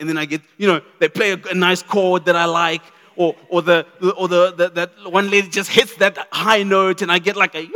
And 0.00 0.08
then 0.08 0.18
I 0.18 0.24
get, 0.24 0.42
you 0.56 0.66
know, 0.66 0.80
they 0.98 1.08
play 1.08 1.32
a, 1.32 1.38
a 1.50 1.54
nice 1.54 1.82
chord 1.82 2.24
that 2.24 2.36
I 2.36 2.46
like, 2.46 2.82
or, 3.14 3.34
or, 3.48 3.62
the, 3.62 3.86
or 4.16 4.28
the, 4.28 4.52
the, 4.52 4.68
that 4.70 5.10
one 5.10 5.30
lady 5.30 5.48
just 5.48 5.70
hits 5.70 5.96
that 5.96 6.28
high 6.32 6.62
note, 6.62 7.02
and 7.02 7.10
I 7.10 7.18
get 7.18 7.36
like 7.36 7.54
a, 7.54 7.62
yo. 7.62 7.70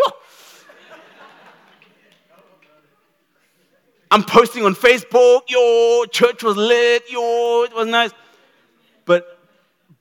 I'm 4.10 4.24
posting 4.24 4.64
on 4.64 4.74
Facebook, 4.74 5.42
your 5.48 6.06
church 6.06 6.42
was 6.42 6.56
lit, 6.56 7.10
your 7.10 7.66
it 7.66 7.74
was 7.74 7.86
nice. 7.86 8.10
But, 9.04 9.38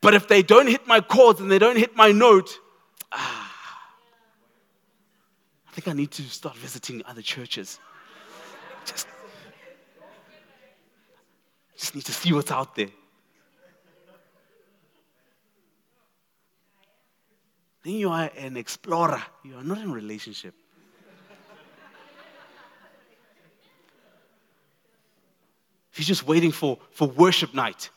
but 0.01 0.15
if 0.15 0.27
they 0.27 0.41
don't 0.41 0.67
hit 0.67 0.87
my 0.87 0.99
chords 0.99 1.39
and 1.39 1.51
they 1.51 1.59
don't 1.59 1.77
hit 1.77 1.95
my 1.95 2.11
note, 2.11 2.59
ah, 3.11 3.45
I 5.67 5.71
think 5.71 5.87
I 5.87 5.93
need 5.93 6.11
to 6.11 6.23
start 6.23 6.57
visiting 6.57 7.03
other 7.05 7.21
churches. 7.21 7.79
Just, 8.85 9.07
just 11.77 11.93
need 11.93 12.05
to 12.05 12.11
see 12.11 12.33
what's 12.33 12.51
out 12.51 12.75
there. 12.75 12.89
Then 17.83 17.93
you 17.93 18.09
are 18.09 18.29
an 18.37 18.57
explorer. 18.57 19.21
You 19.43 19.55
are 19.55 19.63
not 19.63 19.77
in 19.77 19.91
relationship. 19.91 20.53
She's 25.99 26.07
just 26.07 26.25
waiting 26.25 26.53
for, 26.53 26.77
for 26.91 27.09
worship 27.09 27.53
night. 27.53 27.89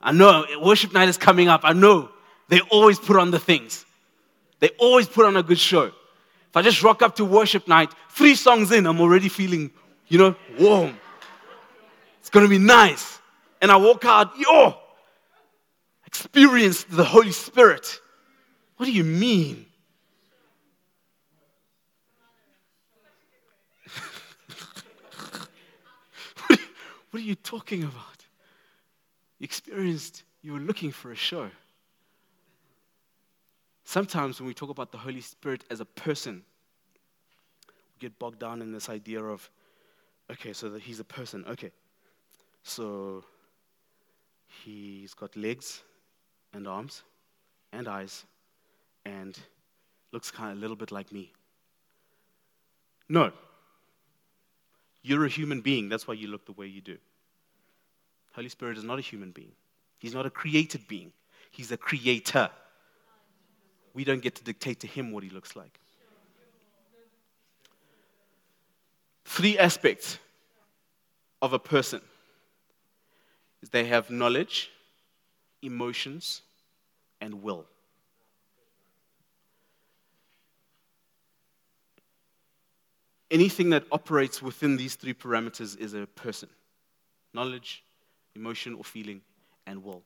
I 0.00 0.12
know 0.12 0.46
worship 0.62 0.92
night 0.92 1.08
is 1.08 1.16
coming 1.16 1.48
up. 1.48 1.62
I 1.64 1.72
know 1.72 2.08
they 2.48 2.60
always 2.70 2.96
put 2.96 3.16
on 3.16 3.32
the 3.32 3.40
things. 3.40 3.84
They 4.60 4.68
always 4.78 5.08
put 5.08 5.26
on 5.26 5.36
a 5.36 5.42
good 5.42 5.58
show. 5.58 5.86
If 5.86 6.56
I 6.56 6.62
just 6.62 6.80
rock 6.84 7.02
up 7.02 7.16
to 7.16 7.24
worship 7.24 7.66
night, 7.66 7.92
three 8.10 8.36
songs 8.36 8.70
in, 8.70 8.86
I'm 8.86 9.00
already 9.00 9.28
feeling 9.28 9.72
you 10.06 10.18
know, 10.18 10.36
warm. 10.60 10.96
It's 12.20 12.30
going 12.30 12.46
to 12.46 12.50
be 12.50 12.58
nice. 12.58 13.18
And 13.60 13.72
I 13.72 13.76
walk 13.78 14.04
out, 14.04 14.38
yo, 14.38 14.76
experienced 16.06 16.88
the 16.88 17.02
Holy 17.04 17.32
Spirit. 17.32 18.00
What 18.76 18.86
do 18.86 18.92
you 18.92 19.02
mean? 19.02 19.66
What 27.10 27.22
are 27.22 27.26
you 27.26 27.34
talking 27.34 27.82
about? 27.82 28.26
You 29.38 29.44
experienced, 29.44 30.22
you 30.42 30.52
were 30.52 30.60
looking 30.60 30.92
for 30.92 31.10
a 31.10 31.16
show. 31.16 31.50
Sometimes 33.84 34.40
when 34.40 34.46
we 34.46 34.54
talk 34.54 34.70
about 34.70 34.92
the 34.92 34.98
Holy 34.98 35.20
Spirit 35.20 35.64
as 35.70 35.80
a 35.80 35.84
person, 35.84 36.42
we 37.66 37.98
get 37.98 38.16
bogged 38.18 38.38
down 38.38 38.62
in 38.62 38.70
this 38.70 38.88
idea 38.88 39.20
of, 39.20 39.50
okay, 40.30 40.52
so 40.52 40.68
that 40.70 40.82
he's 40.82 41.00
a 41.00 41.04
person. 41.04 41.44
Okay, 41.48 41.72
so 42.62 43.24
he's 44.64 45.14
got 45.14 45.36
legs 45.36 45.82
and 46.52 46.68
arms 46.68 47.02
and 47.72 47.88
eyes 47.88 48.24
and 49.04 49.38
looks 50.12 50.30
kind 50.30 50.52
of 50.52 50.58
a 50.58 50.60
little 50.60 50.76
bit 50.76 50.92
like 50.92 51.10
me. 51.10 51.32
No. 53.08 53.32
You're 55.02 55.24
a 55.24 55.28
human 55.28 55.60
being. 55.60 55.88
That's 55.88 56.06
why 56.06 56.14
you 56.14 56.28
look 56.28 56.46
the 56.46 56.52
way 56.52 56.66
you 56.66 56.80
do. 56.80 56.98
Holy 58.32 58.48
Spirit 58.48 58.78
is 58.78 58.84
not 58.84 58.98
a 58.98 59.02
human 59.02 59.30
being. 59.30 59.52
He's 59.98 60.14
not 60.14 60.26
a 60.26 60.30
created 60.30 60.86
being. 60.88 61.12
He's 61.50 61.72
a 61.72 61.76
creator. 61.76 62.50
We 63.92 64.04
don't 64.04 64.22
get 64.22 64.36
to 64.36 64.44
dictate 64.44 64.80
to 64.80 64.86
him 64.86 65.10
what 65.12 65.24
he 65.24 65.30
looks 65.30 65.56
like. 65.56 65.80
Three 69.24 69.58
aspects 69.58 70.18
of 71.42 71.52
a 71.52 71.58
person 71.58 72.00
is 73.62 73.70
they 73.70 73.84
have 73.84 74.10
knowledge, 74.10 74.70
emotions, 75.62 76.42
and 77.20 77.42
will. 77.42 77.66
Anything 83.30 83.70
that 83.70 83.84
operates 83.92 84.42
within 84.42 84.76
these 84.76 84.96
three 84.96 85.14
parameters 85.14 85.78
is 85.78 85.94
a 85.94 86.06
person 86.06 86.48
knowledge, 87.32 87.84
emotion 88.34 88.74
or 88.74 88.82
feeling, 88.82 89.20
and 89.66 89.84
will. 89.84 90.02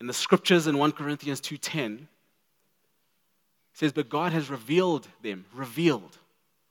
In 0.00 0.06
the 0.06 0.12
scriptures 0.12 0.68
in 0.68 0.78
1 0.78 0.92
Corinthians 0.92 1.40
2:10 1.40 2.06
says, 3.72 3.92
But 3.92 4.08
God 4.08 4.32
has 4.32 4.48
revealed 4.50 5.08
them, 5.22 5.44
revealed 5.52 6.18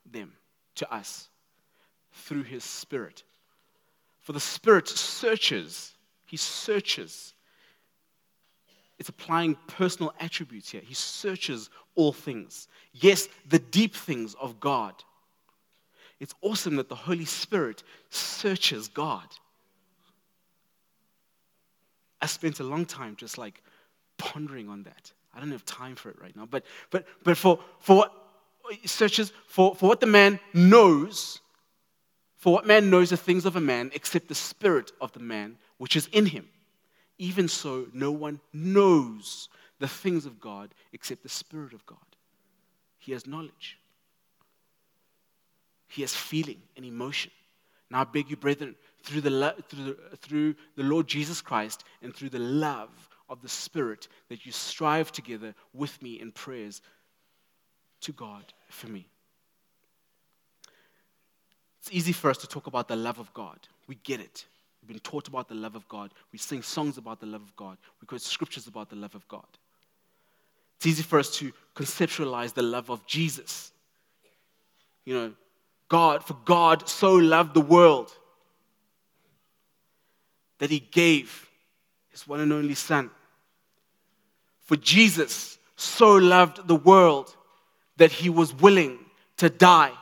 them 0.06 0.34
to 0.76 0.94
us 0.94 1.30
through 2.12 2.44
his 2.44 2.64
Spirit. 2.64 3.24
For 4.20 4.34
the 4.34 4.40
Spirit 4.40 4.88
searches, 4.88 5.94
he 6.26 6.38
searches. 6.38 7.34
It's 9.00 9.10
applying 9.10 9.56
personal 9.68 10.14
attributes 10.20 10.70
here. 10.70 10.82
He 10.82 10.94
searches 10.94 11.70
all 11.98 12.14
things. 12.14 12.70
Yes, 12.94 13.28
the 13.50 13.60
deep 13.60 13.94
things 13.94 14.36
of 14.40 14.60
God. 14.62 14.94
It's 16.20 16.34
awesome 16.42 16.78
that 16.78 16.88
the 16.88 16.96
Holy 16.96 17.26
Spirit 17.26 17.84
searches 18.10 18.88
God. 18.88 19.28
I 22.22 22.26
spent 22.26 22.60
a 22.60 22.64
long 22.64 22.86
time 22.86 23.16
just 23.16 23.38
like 23.38 23.62
pondering 24.18 24.70
on 24.70 24.84
that. 24.84 25.12
I 25.36 25.40
don't 25.40 25.52
have 25.52 25.66
time 25.66 25.96
for 25.96 26.10
it 26.10 26.20
right 26.20 26.36
now. 26.36 26.48
But, 26.50 26.64
but, 26.90 27.06
but 27.24 27.38
for, 27.38 27.60
for 27.80 27.98
what 27.98 28.14
searches 28.86 29.32
for, 29.48 29.76
for 29.76 29.88
what 29.88 30.00
the 30.00 30.08
man 30.08 30.40
knows, 30.54 31.42
for 32.38 32.54
what 32.54 32.66
man 32.66 32.90
knows 32.90 33.12
the 33.12 33.18
things 33.18 33.46
of 33.46 33.56
a 33.56 33.62
man 33.62 33.92
except 33.94 34.28
the 34.28 34.36
spirit 34.36 34.92
of 35.00 35.12
the 35.14 35.20
man 35.20 35.58
which 35.78 35.96
is 35.96 36.08
in 36.12 36.26
him. 36.26 36.48
Even 37.20 37.48
so, 37.48 37.88
no 37.94 38.12
one 38.12 38.40
knows 38.54 39.50
the 39.80 39.88
things 39.88 40.26
of 40.26 40.40
God 40.40 40.74
except 40.94 41.24
the 41.24 41.30
Spirit 41.30 41.74
of 41.74 41.86
God. 41.86 41.98
He 42.98 43.12
has 43.14 43.28
knowledge, 43.28 43.78
he 45.88 46.02
has 46.02 46.14
feeling 46.14 46.62
and 46.76 46.86
emotion. 46.86 47.32
Now, 47.90 48.02
I 48.02 48.04
beg 48.04 48.30
you, 48.30 48.36
brethren, 48.36 48.76
through 49.04 49.22
the, 49.22 49.30
lo- 49.30 49.54
through, 49.70 49.84
the, 49.86 50.18
through 50.18 50.56
the 50.76 50.84
Lord 50.84 51.08
Jesus 51.08 51.40
Christ 51.40 51.86
and 52.02 52.14
through 52.14 52.30
the 52.30 52.40
love 52.40 52.90
of 53.30 53.42
the 53.42 53.48
Spirit, 53.48 54.10
that 54.28 54.46
you 54.46 54.52
strive 54.52 55.12
together 55.12 55.56
with 55.74 56.02
me 56.02 56.20
in 56.20 56.34
prayers 56.34 56.82
to 58.02 58.12
God 58.12 58.44
for 58.70 58.88
me. 58.88 59.08
It's 61.80 61.92
easy 61.92 62.12
for 62.12 62.30
us 62.30 62.38
to 62.40 62.48
talk 62.48 62.68
about 62.68 62.90
the 62.90 62.98
love 62.98 63.20
of 63.20 63.34
God. 63.34 63.60
We 63.88 63.96
get 64.04 64.20
it. 64.20 64.46
We've 64.82 64.90
been 64.90 65.00
taught 65.00 65.30
about 65.30 65.48
the 65.48 65.56
love 65.56 65.76
of 65.76 65.88
God. 65.88 66.14
We 66.34 66.40
sing 66.40 66.62
songs 66.62 66.98
about 66.98 67.22
the 67.22 67.26
love 67.26 67.42
of 67.42 67.56
God. 67.56 67.78
We 68.02 68.08
quote 68.08 68.22
scriptures 68.22 68.68
about 68.68 68.90
the 68.90 68.96
love 68.98 69.16
of 69.16 69.26
God. 69.30 69.46
It's 70.78 70.86
easy 70.86 71.04
for 71.04 71.20
us 71.20 71.36
to 71.38 71.52
conceptualize 71.76 72.54
the 72.54 72.62
love 72.62 72.90
of 72.90 73.06
Jesus. 73.06 73.72
You 75.06 75.14
know, 75.14 75.34
God, 75.90 76.24
for 76.24 76.38
God 76.46 76.88
so 76.88 77.14
loved 77.14 77.54
the 77.54 77.62
world 77.62 78.12
that 80.60 80.70
he 80.70 80.80
gave 80.80 81.48
his 82.10 82.28
one 82.28 82.40
and 82.40 82.52
only 82.52 82.76
Son. 82.76 83.10
For 84.62 84.76
Jesus 84.76 85.58
so 85.76 86.16
loved 86.16 86.68
the 86.68 86.76
world 86.76 87.36
that 87.98 88.12
he 88.12 88.30
was 88.30 88.54
willing 88.54 89.00
to 89.38 89.50
die. 89.50 89.94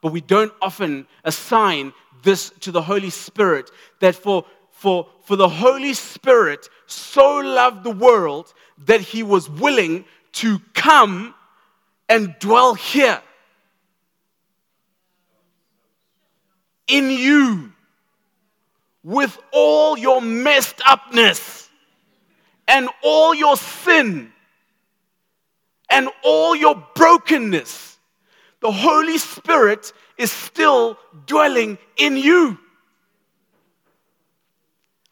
But 0.00 0.12
we 0.12 0.20
don't 0.20 0.52
often 0.60 1.06
assign 1.24 1.92
this 2.22 2.50
to 2.60 2.70
the 2.70 2.82
Holy 2.82 3.10
Spirit 3.10 3.70
that 4.00 4.14
for, 4.14 4.44
for, 4.70 5.08
for 5.24 5.36
the 5.36 5.48
Holy 5.48 5.94
Spirit 5.94 6.68
so 6.86 7.38
loved 7.38 7.84
the 7.84 7.90
world 7.90 8.52
that 8.86 9.00
he 9.00 9.22
was 9.22 9.48
willing 9.48 10.04
to 10.32 10.60
come 10.74 11.34
and 12.08 12.34
dwell 12.38 12.74
here 12.74 13.20
in 16.86 17.10
you 17.10 17.72
with 19.02 19.38
all 19.52 19.96
your 19.96 20.20
messed 20.20 20.80
upness 20.86 21.68
and 22.68 22.88
all 23.02 23.34
your 23.34 23.56
sin 23.56 24.32
and 25.88 26.08
all 26.22 26.54
your 26.54 26.84
brokenness. 26.94 27.98
The 28.60 28.70
Holy 28.70 29.18
Spirit 29.18 29.92
is 30.18 30.30
still 30.30 30.98
dwelling 31.26 31.78
in 31.96 32.16
you. 32.16 32.58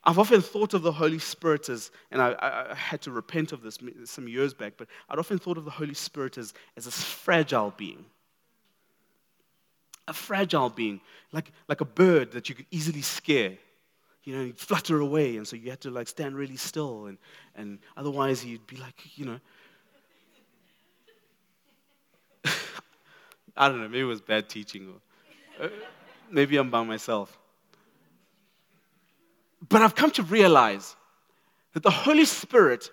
I've 0.08 0.18
often 0.18 0.40
thought 0.40 0.72
of 0.72 0.80
the 0.80 0.90
Holy 0.90 1.18
Spirit 1.18 1.68
as, 1.68 1.90
and 2.10 2.22
I, 2.22 2.34
I, 2.40 2.74
had 2.74 3.02
to 3.02 3.10
repent 3.10 3.52
of 3.52 3.60
this 3.60 3.78
some 4.06 4.26
years 4.26 4.54
back, 4.54 4.72
but 4.78 4.88
I'd 5.10 5.18
often 5.18 5.38
thought 5.38 5.58
of 5.58 5.66
the 5.66 5.70
Holy 5.70 5.92
Spirit 5.92 6.38
as, 6.38 6.54
as 6.78 6.86
a 6.86 6.90
fragile 6.90 7.74
being. 7.76 8.06
A 10.08 10.14
fragile 10.14 10.70
being, 10.70 11.02
like, 11.30 11.52
like 11.68 11.82
a 11.82 11.84
bird 11.84 12.32
that 12.32 12.48
you 12.48 12.54
could 12.54 12.64
easily 12.70 13.02
scare. 13.02 13.58
You 14.24 14.34
know, 14.34 14.44
he'd 14.46 14.58
flutter 14.58 14.98
away, 14.98 15.36
and 15.36 15.46
so 15.46 15.56
you 15.56 15.68
had 15.68 15.82
to 15.82 15.90
like 15.90 16.08
stand 16.08 16.36
really 16.36 16.56
still, 16.56 17.04
and, 17.04 17.18
and 17.54 17.78
otherwise 17.94 18.40
he'd 18.40 18.66
be 18.66 18.76
like, 18.76 19.18
you 19.18 19.26
know. 19.26 19.40
I 23.58 23.68
don't 23.68 23.78
know, 23.78 23.88
maybe 23.88 24.00
it 24.00 24.04
was 24.04 24.22
bad 24.22 24.48
teaching, 24.48 24.88
or 25.60 25.66
uh, 25.66 25.68
maybe 26.30 26.56
I'm 26.56 26.70
by 26.70 26.82
myself. 26.82 27.38
But 29.66 29.82
I've 29.82 29.94
come 29.94 30.10
to 30.12 30.22
realize 30.22 30.94
that 31.72 31.82
the 31.82 31.90
Holy 31.90 32.24
Spirit, 32.24 32.90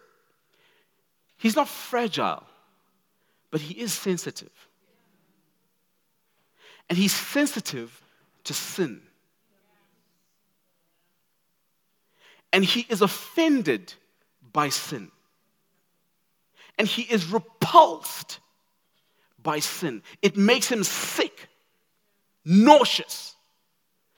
He's 1.38 1.56
not 1.56 1.68
fragile, 1.68 2.44
but 3.52 3.62
He 3.62 3.80
is 3.80 3.94
sensitive. 3.94 4.52
And 6.90 6.98
He's 6.98 7.14
sensitive 7.14 8.02
to 8.46 8.54
sin. 8.54 9.02
And 12.52 12.64
He 12.64 12.86
is 12.90 13.02
offended 13.02 13.94
by 14.54 14.70
sin. 14.70 15.12
And 16.78 16.88
He 16.88 17.04
is 17.04 17.28
repulsed 17.28 18.40
by 19.42 19.60
sin. 19.60 20.02
It 20.22 20.36
makes 20.36 20.68
Him 20.68 20.84
sick, 20.84 21.48
nauseous. 22.44 23.36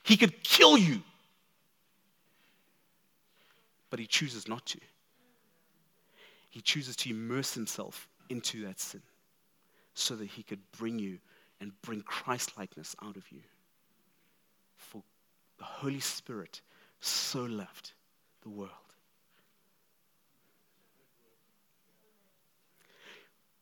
He 0.03 0.17
could 0.17 0.43
kill 0.43 0.77
you 0.77 1.03
but 3.89 4.00
he 4.00 4.08
chooses 4.08 4.47
not 4.47 4.65
to. 4.67 4.80
He 6.50 6.62
chooses 6.62 6.95
to 6.97 7.10
immerse 7.10 7.54
himself 7.54 8.08
into 8.30 8.65
that 8.65 8.80
sin 8.80 9.02
so 9.93 10.15
that 10.15 10.26
he 10.28 10.43
could 10.43 10.60
bring 10.78 11.00
you 11.00 11.19
and 11.60 11.71
bring 11.82 12.02
Christ 12.02 12.58
likeness 12.58 12.95
out 13.02 13.17
of 13.17 13.32
you. 13.32 13.41
For 14.76 15.02
the 15.58 15.65
Holy 15.65 16.00
Spirit 16.00 16.62
so 17.00 17.43
loved 17.43 17.93
the 18.43 18.50
world. 18.50 18.71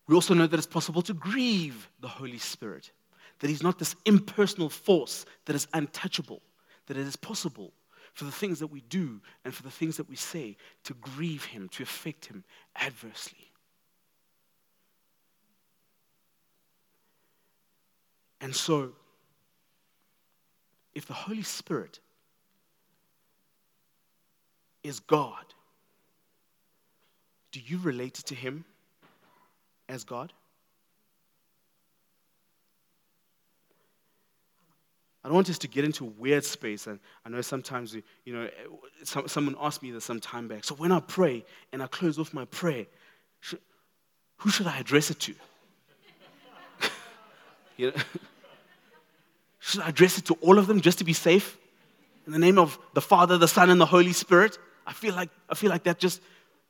We 0.07 0.15
also 0.15 0.33
know 0.33 0.47
that 0.47 0.57
it's 0.57 0.67
possible 0.67 1.01
to 1.03 1.13
grieve 1.13 1.89
the 1.99 2.07
Holy 2.07 2.37
Spirit, 2.37 2.91
that 3.39 3.49
He's 3.49 3.63
not 3.63 3.79
this 3.79 3.95
impersonal 4.05 4.69
force 4.69 5.25
that 5.45 5.55
is 5.55 5.67
untouchable, 5.73 6.41
that 6.85 6.97
it 6.97 7.07
is 7.07 7.15
possible 7.15 7.73
for 8.15 8.23
the 8.23 8.31
things 8.31 8.59
that 8.59 8.67
we 8.67 8.81
do 8.81 9.21
and 9.43 9.53
for 9.53 9.61
the 9.61 9.69
things 9.69 9.97
that 9.97 10.09
we 10.09 10.15
say 10.15 10.57
to 10.85 10.93
grieve 10.95 11.45
him, 11.45 11.69
to 11.69 11.83
affect 11.83 12.25
him 12.25 12.43
adversely. 12.75 13.51
And 18.41 18.55
so, 18.55 18.93
if 20.93 21.05
the 21.05 21.13
Holy 21.13 21.43
Spirit 21.43 21.99
is 24.83 24.99
God, 24.99 25.45
do 27.51 27.59
you 27.65 27.79
relate 27.79 28.13
to 28.15 28.35
Him 28.35 28.65
as 29.89 30.03
God? 30.03 30.31
I 35.25 35.27
don't 35.27 35.33
want 35.37 35.49
us 35.49 35.57
to 35.57 35.67
get 35.67 35.83
into 35.83 36.05
weird 36.05 36.45
space. 36.45 36.85
And 36.85 36.99
I 37.25 37.29
know 37.29 37.41
sometimes, 37.41 37.95
you 37.95 38.33
know, 38.33 38.47
some, 39.03 39.27
someone 39.27 39.55
asked 39.59 39.81
me 39.81 39.89
this 39.89 40.05
some 40.05 40.19
time 40.19 40.47
back. 40.47 40.63
So 40.63 40.75
when 40.75 40.91
I 40.91 40.99
pray 40.99 41.43
and 41.73 41.81
I 41.81 41.87
close 41.87 42.19
off 42.19 42.31
my 42.31 42.45
prayer, 42.45 42.85
should, 43.39 43.57
who 44.37 44.51
should 44.51 44.67
I 44.67 44.77
address 44.77 45.09
it 45.09 45.19
to? 45.21 45.33
you 47.77 47.87
know? 47.87 47.97
Should 49.59 49.81
I 49.81 49.89
address 49.89 50.19
it 50.19 50.25
to 50.25 50.35
all 50.41 50.59
of 50.59 50.67
them 50.67 50.79
just 50.79 50.99
to 50.99 51.03
be 51.03 51.13
safe? 51.13 51.57
In 52.27 52.31
the 52.31 52.37
name 52.37 52.59
of 52.59 52.77
the 52.93 53.01
Father, 53.01 53.39
the 53.39 53.47
Son, 53.47 53.71
and 53.71 53.81
the 53.81 53.85
Holy 53.87 54.13
Spirit? 54.13 54.59
I 54.85 54.93
feel 54.93 55.15
like, 55.15 55.31
I 55.49 55.55
feel 55.55 55.71
like 55.71 55.85
that 55.85 55.97
just, 55.97 56.21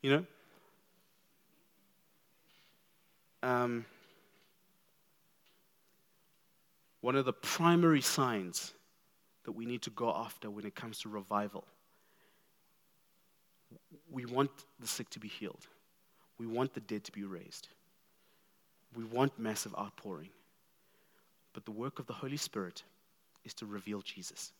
you 0.02 0.12
know. 0.12 0.26
Um, 3.44 3.86
one 7.06 7.16
of 7.16 7.24
the 7.24 7.34
primary 7.34 8.02
signs 8.02 8.74
that 9.44 9.52
we 9.52 9.64
need 9.64 9.84
to 9.84 9.92
go 9.92 10.12
after 10.12 10.50
when 10.50 10.66
it 10.66 10.74
comes 10.74 10.98
to 10.98 11.08
revival. 11.08 11.64
We 14.10 14.26
want 14.26 14.50
the 14.80 14.88
sick 14.88 15.12
to 15.12 15.20
be 15.20 15.28
healed. 15.28 15.68
We 16.40 16.48
want 16.48 16.74
the 16.74 16.80
dead 16.80 17.04
to 17.04 17.12
be 17.12 17.24
raised. 17.24 17.68
We 18.98 19.04
want 19.04 19.38
massive 19.38 19.76
outpouring. 19.78 20.30
But 21.54 21.66
the 21.66 21.70
work 21.70 22.00
of 22.00 22.08
the 22.08 22.14
Holy 22.14 22.38
Spirit 22.38 22.82
is 23.44 23.54
to 23.54 23.68
reveal 23.68 24.02
Jesus. 24.02 24.52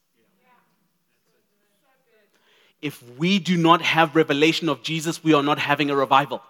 If 2.80 3.02
we 3.18 3.40
do 3.40 3.58
not 3.58 3.82
have 3.82 4.16
revelation 4.16 4.70
of 4.70 4.84
Jesus, 4.84 5.24
we 5.24 5.34
are 5.34 5.42
not 5.42 5.58
having 5.58 5.90
a 5.90 5.96
revival. 5.96 6.44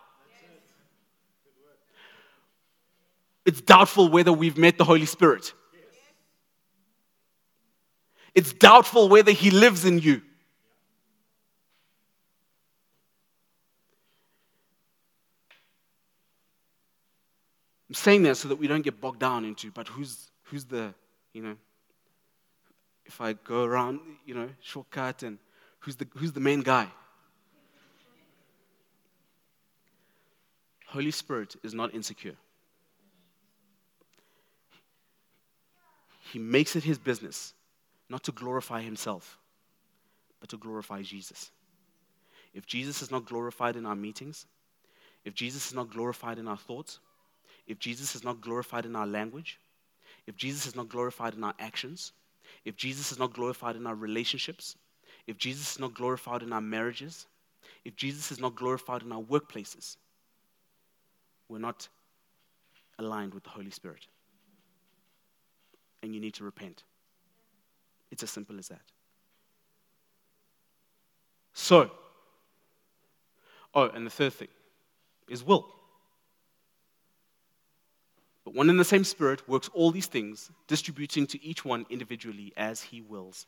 It's 3.46 3.62
doubtful 3.62 4.10
whether 4.10 4.34
we've 4.34 4.58
met 4.58 4.78
the 4.78 4.84
Holy 4.84 5.06
Spirit. 5.06 5.54
It's 8.36 8.52
doubtful 8.52 9.08
whether 9.08 9.32
he 9.32 9.50
lives 9.50 9.86
in 9.86 10.00
you. 10.00 10.21
I'm 17.88 17.95
saying 17.95 18.24
that 18.24 18.36
so 18.36 18.50
that 18.50 18.58
we 18.58 18.67
don't 18.67 18.82
get 18.82 19.00
bogged 19.00 19.19
down 19.19 19.45
into, 19.45 19.71
but 19.71 19.88
who's, 19.88 20.30
who's 20.43 20.65
the, 20.65 20.93
you 21.32 21.41
know, 21.41 21.56
if 23.06 23.21
I 23.21 23.34
go 23.34 23.63
around, 23.63 24.02
you 24.26 24.36
know, 24.36 24.50
shortcut 24.60 25.24
and 25.24 25.38
who's 25.80 25.95
the, 25.95 26.08
who's 26.15 26.34
the 26.34 26.41
main 26.41 26.62
guy? 26.62 26.89
Holy 30.88 31.12
Spirit 31.12 31.56
is 31.63 31.74
not 31.74 31.93
insecure. 31.93 32.36
He 36.32 36.39
makes 36.39 36.76
it 36.76 36.84
his 36.84 36.98
business 36.98 37.54
not 38.10 38.24
to 38.24 38.32
glorify 38.32 38.82
himself, 38.82 39.39
but 40.39 40.50
to 40.50 40.58
glorify 40.58 41.02
Jesus. 41.02 41.52
If 42.54 42.65
Jesus 42.65 43.02
is 43.02 43.12
not 43.12 43.26
glorified 43.26 43.76
in 43.76 43.86
our 43.86 43.96
meetings, 43.96 44.46
if 45.26 45.34
Jesus 45.34 45.68
is 45.68 45.74
not 45.74 45.89
glorified 45.89 46.38
in 46.38 46.48
our 46.48 46.58
thoughts, 46.58 47.00
if 47.68 47.80
Jesus 47.80 48.15
is 48.15 48.24
not 48.24 48.41
glorified 48.41 48.86
in 48.86 48.96
our 48.96 49.08
language, 49.08 49.60
if 50.28 50.36
Jesus 50.36 50.68
is 50.68 50.76
not 50.76 50.88
glorified 50.88 51.34
in 51.34 51.44
our 51.44 51.56
actions, 51.60 52.13
if 52.63 52.76
Jesus 52.76 53.12
is 53.12 53.20
not 53.20 53.34
glorified 53.34 53.76
in 53.76 53.88
our 53.88 53.96
relationships, 53.96 54.76
if 55.28 55.38
Jesus 55.38 55.74
is 55.74 55.80
not 55.80 55.96
glorified 55.96 56.44
in 56.44 56.54
our 56.54 56.62
marriages, 56.62 57.26
if 57.84 57.96
Jesus 57.96 58.32
is 58.32 58.39
not 58.39 58.56
glorified 58.56 59.02
in 59.02 59.12
our 59.12 59.22
workplaces, 59.22 59.98
we're 61.50 61.60
not 61.60 61.88
aligned 63.00 63.34
with 63.34 63.44
the 63.44 63.50
Holy 63.50 63.72
Spirit. 63.72 64.08
And 66.04 66.13
you 66.13 66.22
need 66.22 66.36
to 66.36 66.44
repent. 66.44 66.84
It's 68.15 68.23
as 68.23 68.30
simple 68.30 68.58
as 68.58 68.69
that. 68.69 68.80
So, 71.51 71.91
oh, 73.73 73.89
and 73.89 74.06
the 74.06 74.10
third 74.10 74.32
thing 74.32 74.47
is 75.28 75.43
will. 75.43 75.67
But 78.45 78.54
one 78.54 78.69
and 78.69 78.80
the 78.80 78.86
same 78.86 79.04
Spirit 79.04 79.49
works 79.49 79.69
all 79.73 79.91
these 79.91 80.06
things, 80.06 80.49
distributing 80.69 81.28
to 81.28 81.43
each 81.43 81.65
one 81.65 81.86
individually 81.89 82.54
as 82.56 82.82
He 82.82 83.01
wills. 83.01 83.47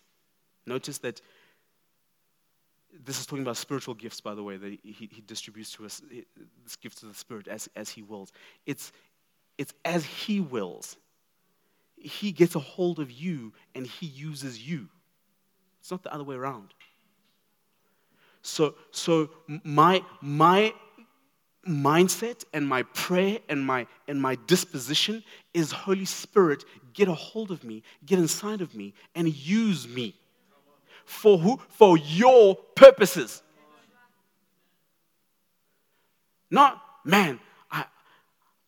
Notice 0.65 0.97
that 0.97 1.21
this 2.91 3.21
is 3.21 3.25
talking 3.25 3.43
about 3.43 3.56
spiritual 3.56 3.93
gifts, 3.93 4.19
by 4.19 4.36
the 4.36 4.43
way, 4.43 4.58
that 4.58 4.80
He, 4.84 5.10
he 5.10 5.23
distributes 5.25 5.71
to 5.73 5.86
us 5.86 6.01
this 6.65 6.75
gift 6.75 6.97
to 6.97 7.06
the 7.06 7.13
Spirit 7.13 7.47
as, 7.47 7.69
as 7.73 7.89
He 7.89 8.01
wills. 8.01 8.34
It's, 8.65 8.91
it's 9.58 9.73
as 9.86 10.03
He 10.03 10.41
wills 10.41 10.97
he 11.98 12.32
gets 12.32 12.56
a 12.56 12.60
hold 12.60 13.00
of 13.00 13.12
you 13.12 13.54
and 13.76 13.86
he 13.86 14.06
uses 14.06 14.68
you. 14.68 14.88
It's 15.80 15.92
not 15.92 16.04
the 16.04 16.14
other 16.14 16.24
way 16.24 16.36
around. 16.36 16.74
So, 18.42 18.76
so 18.92 19.30
my, 19.64 20.04
my 20.22 20.74
mindset 21.68 22.46
and 22.54 22.68
my 22.68 22.84
prayer 22.84 23.40
and 23.50 23.66
my, 23.66 23.88
and 24.08 24.22
my 24.22 24.38
disposition 24.48 25.24
is 25.54 25.72
Holy 25.72 26.06
Spirit, 26.06 26.64
get 26.94 27.08
a 27.08 27.14
hold 27.14 27.52
of 27.52 27.64
me, 27.64 27.84
get 28.06 28.20
inside 28.20 28.62
of 28.62 28.74
me, 28.76 28.94
and 29.16 29.34
use 29.36 29.88
me. 29.88 30.16
For 31.06 31.38
who? 31.38 31.60
For 31.70 31.98
your 31.98 32.56
purposes. 32.56 33.42
Not, 36.50 36.82
man, 37.04 37.40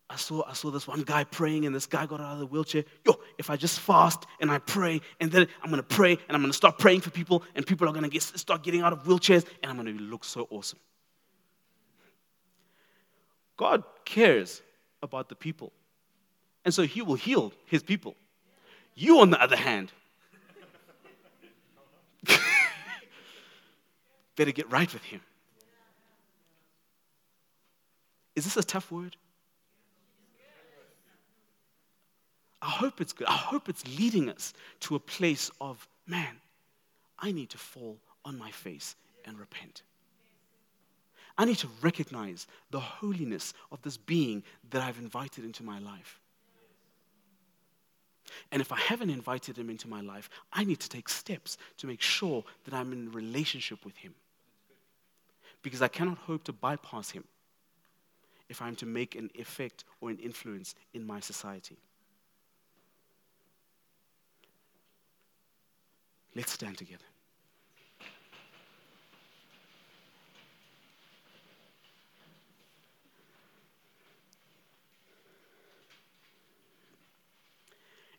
I 0.10 0.15
saw, 0.15 0.43
I 0.48 0.54
saw 0.54 0.72
this 0.72 0.88
one 0.88 1.04
guy 1.04 1.24
praying, 1.24 1.67
and 1.67 1.76
this 1.76 1.86
guy 1.86 2.08
got 2.08 2.19
out 2.19 2.34
of 2.34 2.39
the 2.39 2.48
wheelchair. 2.48 2.84
Yo, 3.06 3.19
if 3.38 3.52
I 3.52 3.56
just 3.56 3.80
fast 3.80 4.26
and 4.39 4.50
I 4.50 4.58
pray, 4.58 5.02
and 5.19 5.32
then 5.32 5.48
I'm 5.62 5.69
to 5.72 5.84
pray, 5.84 6.17
and 6.28 6.36
I'm 6.36 6.43
to 6.43 6.54
start 6.54 6.80
praying 6.80 7.02
for 7.02 7.12
people, 7.12 7.43
and 7.54 7.65
people 7.65 7.88
are 7.88 7.93
going 7.93 8.10
to 8.10 8.19
start 8.19 8.63
getting 8.63 8.82
out 8.82 8.91
of 8.91 9.04
wheelchairs, 9.04 9.45
and 9.62 9.69
I'm 9.69 9.86
to 9.86 9.91
look 10.04 10.24
so 10.24 10.48
awesome. 10.50 10.80
God 13.56 13.84
cares 14.04 14.63
about 15.04 15.30
the 15.30 15.36
people, 15.36 15.72
and 16.65 16.74
so 16.74 16.84
He 16.84 17.04
will 17.04 17.15
heal 17.15 17.54
His 17.65 17.84
people. 17.84 18.15
You, 18.95 19.19
on 19.19 19.30
the 19.30 19.39
other 19.39 19.58
hand, 19.58 19.91
better 24.36 24.52
get 24.52 24.72
right 24.72 24.91
with 24.91 25.04
Him. 25.04 25.22
Is 28.36 28.45
this 28.45 28.58
a 28.58 28.63
tough 28.63 28.91
word? 28.91 29.15
I 32.62 32.69
hope 32.69 33.00
it's 33.00 33.13
good. 33.13 33.28
I 33.28 33.34
hope 33.34 33.69
it's 33.69 33.86
leading 33.98 34.30
us 34.30 34.54
to 34.82 34.95
a 34.95 35.00
place 35.00 35.50
of, 35.62 35.88
man, 36.06 36.36
I 37.17 37.32
need 37.32 37.50
to 37.52 37.58
fall 37.58 37.98
on 38.26 38.38
my 38.38 38.52
face 38.52 38.95
and 39.26 39.39
repent. 39.39 39.84
I 41.38 41.45
need 41.45 41.58
to 41.60 41.69
recognize 41.82 42.48
the 42.69 42.82
holiness 42.82 43.54
of 43.72 43.82
this 43.82 43.95
being 43.95 44.43
that 44.72 44.82
I've 44.82 45.00
invited 45.00 45.45
into 45.45 45.63
my 45.63 45.80
life. 45.80 46.19
And 48.52 48.62
if 48.62 48.72
I 48.72 48.78
haven't 48.78 49.10
invited 49.10 49.58
him 49.58 49.69
into 49.69 49.88
my 49.88 50.02
life, 50.02 50.30
I 50.52 50.63
need 50.63 50.80
to 50.82 50.89
take 50.89 51.08
steps 51.08 51.58
to 51.78 51.88
make 51.88 52.02
sure 52.02 52.43
that 52.65 52.74
I'm 52.74 52.91
in 52.91 53.12
relationship 53.12 53.86
with 53.86 53.95
him. 53.95 54.13
Because 55.62 55.82
I 55.82 55.88
cannot 55.88 56.17
hope 56.17 56.43
to 56.45 56.54
bypass 56.54 57.10
him 57.10 57.24
if 58.50 58.62
I'm 58.62 58.75
to 58.77 58.86
make 58.86 59.15
an 59.15 59.29
effect 59.36 59.83
or 60.02 60.10
an 60.10 60.17
influence 60.17 60.75
in 60.94 61.06
my 61.06 61.19
society. 61.19 61.77
Let's 66.36 66.52
stand 66.52 66.77
together. 66.77 67.04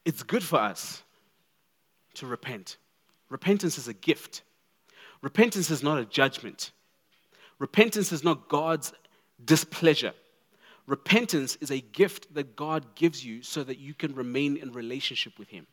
It's 0.05 0.23
good 0.23 0.43
for 0.43 0.59
us 0.59 1.03
to 2.15 2.27
repent. 2.27 2.79
Repentance 3.29 3.79
is 3.79 3.87
a 3.87 3.95
gift. 3.95 4.43
Repentance 5.23 5.71
is 5.71 5.83
not 5.83 5.99
a 5.99 6.05
judgment. 6.05 6.73
Repentance 7.59 8.11
is 8.11 8.25
not 8.25 8.49
God's 8.49 8.93
displeasure. 9.45 10.13
Repentance 10.87 11.57
is 11.61 11.71
a 11.71 11.81
gift 11.81 12.35
that 12.35 12.57
God 12.57 12.95
gives 12.95 13.25
you 13.25 13.43
so 13.43 13.63
that 13.63 13.79
you 13.79 13.95
can 13.95 14.15
remain 14.15 14.57
in 14.57 14.73
relationship 14.73 15.39
with 15.39 15.49
Him. 15.49 15.67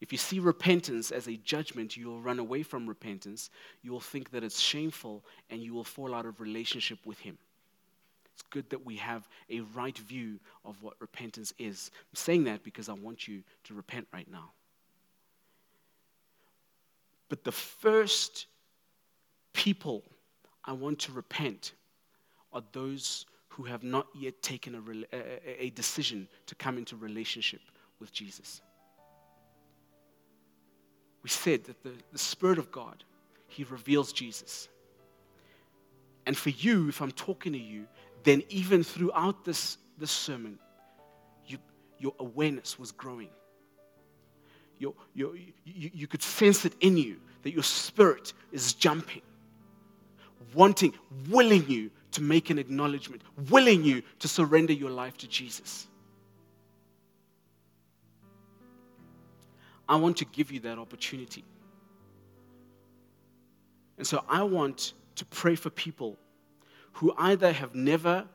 If 0.00 0.12
you 0.12 0.18
see 0.18 0.38
repentance 0.38 1.10
as 1.10 1.26
a 1.26 1.36
judgment, 1.38 1.96
you 1.96 2.08
will 2.08 2.20
run 2.20 2.38
away 2.38 2.62
from 2.62 2.86
repentance. 2.86 3.50
You 3.82 3.92
will 3.92 4.00
think 4.00 4.30
that 4.30 4.44
it's 4.44 4.60
shameful 4.60 5.24
and 5.48 5.62
you 5.62 5.72
will 5.72 5.84
fall 5.84 6.14
out 6.14 6.26
of 6.26 6.40
relationship 6.40 6.98
with 7.06 7.18
Him. 7.18 7.38
It's 8.34 8.42
good 8.42 8.68
that 8.68 8.84
we 8.84 8.96
have 8.96 9.26
a 9.48 9.60
right 9.60 9.96
view 9.96 10.38
of 10.64 10.82
what 10.82 10.94
repentance 11.00 11.54
is. 11.58 11.90
I'm 11.94 12.16
saying 12.16 12.44
that 12.44 12.62
because 12.62 12.90
I 12.90 12.92
want 12.92 13.26
you 13.26 13.42
to 13.64 13.74
repent 13.74 14.06
right 14.12 14.30
now. 14.30 14.50
But 17.30 17.44
the 17.44 17.52
first 17.52 18.46
people 19.54 20.04
I 20.66 20.72
want 20.72 20.98
to 21.00 21.12
repent 21.12 21.72
are 22.52 22.62
those 22.72 23.24
who 23.48 23.62
have 23.64 23.82
not 23.82 24.06
yet 24.14 24.42
taken 24.42 24.74
a, 24.74 25.64
a, 25.64 25.70
decision 25.70 26.28
to 26.44 26.54
come 26.56 26.76
into 26.76 26.94
relationship 26.94 27.60
with 27.98 28.12
Jesus. 28.12 28.60
We 31.26 31.30
said 31.30 31.64
that 31.64 31.82
the, 31.82 31.90
the 32.12 32.20
Spirit 32.20 32.56
of 32.56 32.70
God, 32.70 33.02
He 33.48 33.64
reveals 33.64 34.12
Jesus. 34.12 34.68
And 36.24 36.36
for 36.36 36.50
you, 36.50 36.88
if 36.88 37.02
I'm 37.02 37.10
talking 37.10 37.52
to 37.52 37.58
you, 37.58 37.88
then 38.22 38.44
even 38.48 38.84
throughout 38.84 39.44
this, 39.44 39.76
this 39.98 40.12
sermon, 40.12 40.56
you, 41.44 41.58
your 41.98 42.14
awareness 42.20 42.78
was 42.78 42.92
growing. 42.92 43.30
Your, 44.78 44.94
your, 45.14 45.34
you, 45.34 45.90
you 45.92 46.06
could 46.06 46.22
sense 46.22 46.64
it 46.64 46.74
in 46.78 46.96
you 46.96 47.16
that 47.42 47.50
your 47.50 47.64
spirit 47.64 48.32
is 48.52 48.74
jumping, 48.74 49.22
wanting, 50.54 50.94
willing 51.28 51.68
you 51.68 51.90
to 52.12 52.22
make 52.22 52.50
an 52.50 52.58
acknowledgement, 52.60 53.22
willing 53.50 53.82
you 53.82 54.02
to 54.20 54.28
surrender 54.28 54.74
your 54.74 54.90
life 54.90 55.16
to 55.16 55.26
Jesus. 55.26 55.88
I 59.88 59.96
want 59.96 60.16
to 60.18 60.24
give 60.24 60.50
you 60.50 60.60
that 60.60 60.78
opportunity. 60.78 61.44
And 63.98 64.06
so 64.06 64.24
I 64.28 64.42
want 64.42 64.92
to 65.16 65.24
pray 65.26 65.54
for 65.54 65.70
people 65.70 66.18
who 66.92 67.14
either 67.16 67.52
have 67.52 67.74
never 67.74 68.26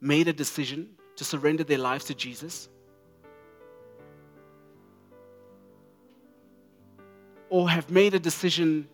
made 0.00 0.28
a 0.28 0.32
decision 0.32 0.88
to 1.16 1.24
surrender 1.24 1.64
their 1.64 1.78
lives 1.78 2.04
to 2.06 2.14
Jesus 2.14 2.68
or 7.50 7.68
have 7.68 7.90
made 7.90 8.14
a 8.14 8.18
decision 8.18 8.88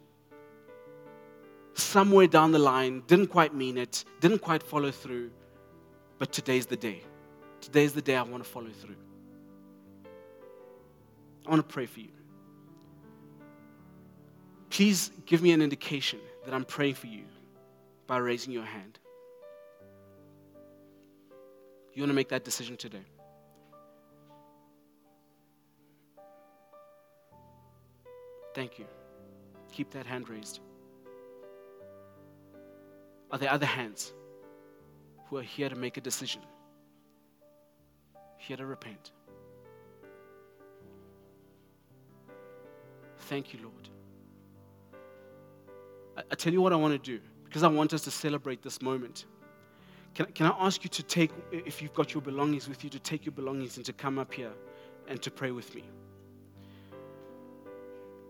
somewhere 1.75 2.27
down 2.27 2.51
the 2.51 2.59
line, 2.59 3.03
didn't 3.07 3.29
quite 3.29 3.55
mean 3.55 3.79
it, 3.79 4.05
didn't 4.21 4.41
quite 4.41 4.63
follow 4.63 4.91
through, 4.91 5.31
but 6.19 6.33
today's 6.33 6.67
the 6.67 6.77
day. 6.77 7.03
Today's 7.61 7.93
the 7.93 8.03
day 8.03 8.17
I 8.17 8.23
want 8.23 8.43
to 8.43 8.51
follow 8.51 8.71
through. 8.71 8.97
I 11.49 11.51
want 11.51 11.67
to 11.67 11.73
pray 11.73 11.87
for 11.87 12.01
you. 12.01 12.11
Please 14.69 15.11
give 15.25 15.41
me 15.41 15.53
an 15.53 15.63
indication 15.63 16.21
that 16.45 16.53
I'm 16.53 16.67
praying 16.67 16.95
for 16.95 17.07
you 17.07 17.25
by 18.07 18.19
raising 18.19 18.53
your 18.53 18.65
hand. 18.65 18.99
You 21.95 22.03
want 22.03 22.11
to 22.11 22.15
make 22.15 22.29
that 22.29 22.45
decision 22.45 22.77
today? 22.77 23.07
Thank 28.55 28.79
you. 28.79 28.85
Keep 29.73 29.93
that 29.93 30.05
hand 30.05 30.29
raised. 30.29 30.61
Are 33.31 33.39
there 33.39 33.51
other 33.51 33.67
hands 33.67 34.13
who 35.27 35.39
are 35.39 35.43
here 35.43 35.71
to 35.71 35.77
make 35.77 35.97
a 35.97 36.03
decision? 36.03 36.43
Here 38.37 38.59
to 38.59 38.67
repent? 38.67 39.13
Thank 43.29 43.53
you, 43.53 43.61
Lord. 43.63 43.89
I, 46.17 46.23
I 46.31 46.35
tell 46.35 46.53
you 46.53 46.63
what 46.63 46.73
I 46.73 46.77
want 46.77 46.93
to 46.95 46.99
do 46.99 47.21
because 47.45 47.63
I 47.63 47.69
want 47.69 47.93
us 47.93 48.01
to 48.03 48.11
celebrate 48.11 48.63
this 48.63 48.81
moment. 48.81 49.27
Can, 50.15 50.27
can 50.33 50.47
I 50.47 50.57
ask 50.59 50.83
you 50.83 50.89
to 50.89 51.03
take, 51.03 51.31
if 51.53 51.83
you've 51.83 51.93
got 51.93 52.15
your 52.15 52.23
belongings 52.23 52.69
with 52.69 52.83
you, 52.83 52.89
to 52.91 52.99
take 52.99 53.27
your 53.27 53.35
belongings 53.35 53.77
and 53.77 53.85
to 53.85 53.93
come 53.93 54.19
up 54.19 54.33
here 54.33 54.53
and 55.09 55.21
to 55.21 55.31
pray 55.31 55.51
with 55.51 55.75
me? 55.75 55.85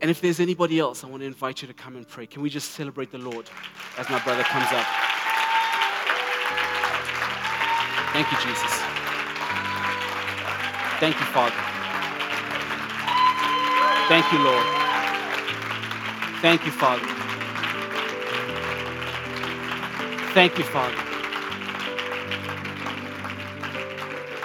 And 0.00 0.10
if 0.10 0.20
there's 0.20 0.40
anybody 0.40 0.80
else, 0.80 1.04
I 1.04 1.06
want 1.06 1.22
to 1.22 1.26
invite 1.26 1.62
you 1.62 1.68
to 1.68 1.74
come 1.74 1.94
and 1.96 2.06
pray. 2.06 2.26
Can 2.26 2.42
we 2.42 2.50
just 2.50 2.72
celebrate 2.72 3.12
the 3.12 3.18
Lord 3.18 3.48
as 3.98 4.10
my 4.10 4.18
brother 4.24 4.42
comes 4.42 4.66
up? 4.72 4.86
Thank 8.12 8.32
you, 8.32 8.38
Jesus. 8.38 8.72
Thank 10.98 11.14
you, 11.20 11.26
Father. 11.26 11.54
Thank 14.08 14.32
you, 14.32 14.38
Lord. 14.42 14.87
Thank 16.40 16.64
you, 16.64 16.70
Father. 16.70 17.04
Thank 20.34 20.56
you, 20.56 20.62
Father. 20.62 20.94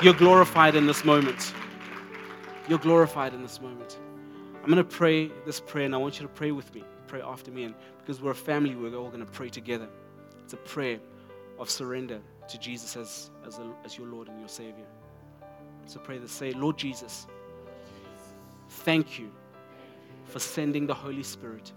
You're 0.02 0.16
glorified 0.16 0.76
in 0.76 0.88
this 0.88 1.06
moment. 1.06 1.54
You're 2.68 2.80
glorified 2.80 3.36
in 3.36 3.44
this 3.44 3.62
moment. 3.62 4.00
I'm 4.56 4.72
going 4.72 4.78
to 4.78 4.84
pray 4.84 5.30
this 5.46 5.60
prayer, 5.60 5.86
and 5.86 5.94
I 5.94 6.00
want 6.00 6.20
you 6.20 6.26
to 6.26 6.34
pray 6.34 6.52
with 6.52 6.74
me. 6.74 6.84
Pray 7.06 7.22
after 7.22 7.52
me. 7.52 7.66
And 7.66 7.76
because 8.00 8.22
we're 8.22 8.32
a 8.32 8.36
family, 8.36 8.76
we're 8.76 8.96
all 8.96 9.10
going 9.10 9.24
to 9.24 9.32
pray 9.32 9.50
together. 9.50 9.88
It's 10.44 10.54
a 10.54 10.58
prayer 10.58 11.00
of 11.60 11.70
surrender 11.70 12.20
to 12.48 12.58
Jesus 12.58 12.98
as, 12.98 13.30
as, 13.46 13.60
a, 13.60 13.72
as 13.86 14.00
your 14.00 14.08
Lord 14.08 14.30
and 14.30 14.40
your 14.40 14.50
Savior. 14.50 14.86
So 15.86 16.00
pray 16.00 16.18
this 16.18 16.32
say, 16.32 16.54
Lord 16.54 16.78
Jesus, 16.78 17.28
thank 18.68 19.20
you 19.20 19.30
for 20.26 20.40
sending 20.40 20.88
the 20.88 20.94
Holy 20.96 21.24
Spirit. 21.24 21.72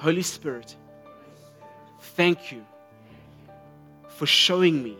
Holy 0.00 0.22
Spirit, 0.22 0.74
thank 2.00 2.50
you 2.50 2.64
for 4.08 4.24
showing 4.24 4.82
me 4.82 4.96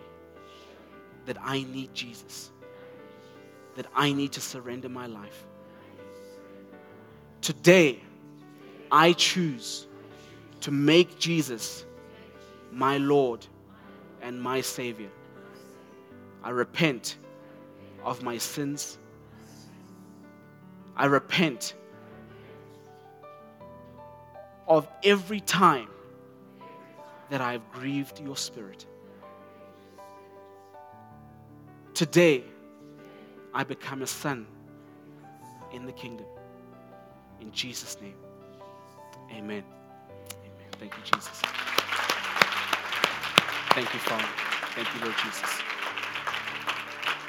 that 1.24 1.38
I 1.40 1.62
need 1.62 1.94
Jesus, 1.94 2.50
that 3.76 3.86
I 3.96 4.12
need 4.12 4.32
to 4.32 4.42
surrender 4.42 4.90
my 4.90 5.06
life. 5.06 5.46
Today, 7.40 7.98
I 8.92 9.14
choose 9.14 9.86
to 10.60 10.70
make 10.70 11.18
Jesus 11.18 11.86
my 12.70 12.98
Lord 12.98 13.46
and 14.20 14.38
my 14.38 14.60
Savior. 14.60 15.08
I 16.44 16.50
repent 16.50 17.16
of 18.04 18.22
my 18.22 18.36
sins. 18.36 18.98
I 20.94 21.06
repent 21.06 21.72
of 24.70 24.88
every 25.02 25.40
time 25.40 25.88
that 27.28 27.40
I 27.40 27.52
have 27.52 27.72
grieved 27.72 28.20
your 28.20 28.36
Spirit. 28.36 28.86
Today, 31.92 32.44
I 33.52 33.64
become 33.64 34.00
a 34.02 34.06
son 34.06 34.46
in 35.72 35.84
the 35.84 35.92
kingdom. 35.92 36.26
In 37.40 37.50
Jesus' 37.52 37.96
name, 38.00 38.14
amen. 39.32 39.64
Amen. 39.64 39.64
Thank 40.78 40.94
you, 40.96 41.02
Jesus. 41.04 41.42
Thank 43.74 43.92
you, 43.92 44.00
Father. 44.00 44.24
Thank 44.74 44.94
you, 44.94 45.00
Lord 45.04 45.16
Jesus. 45.24 45.69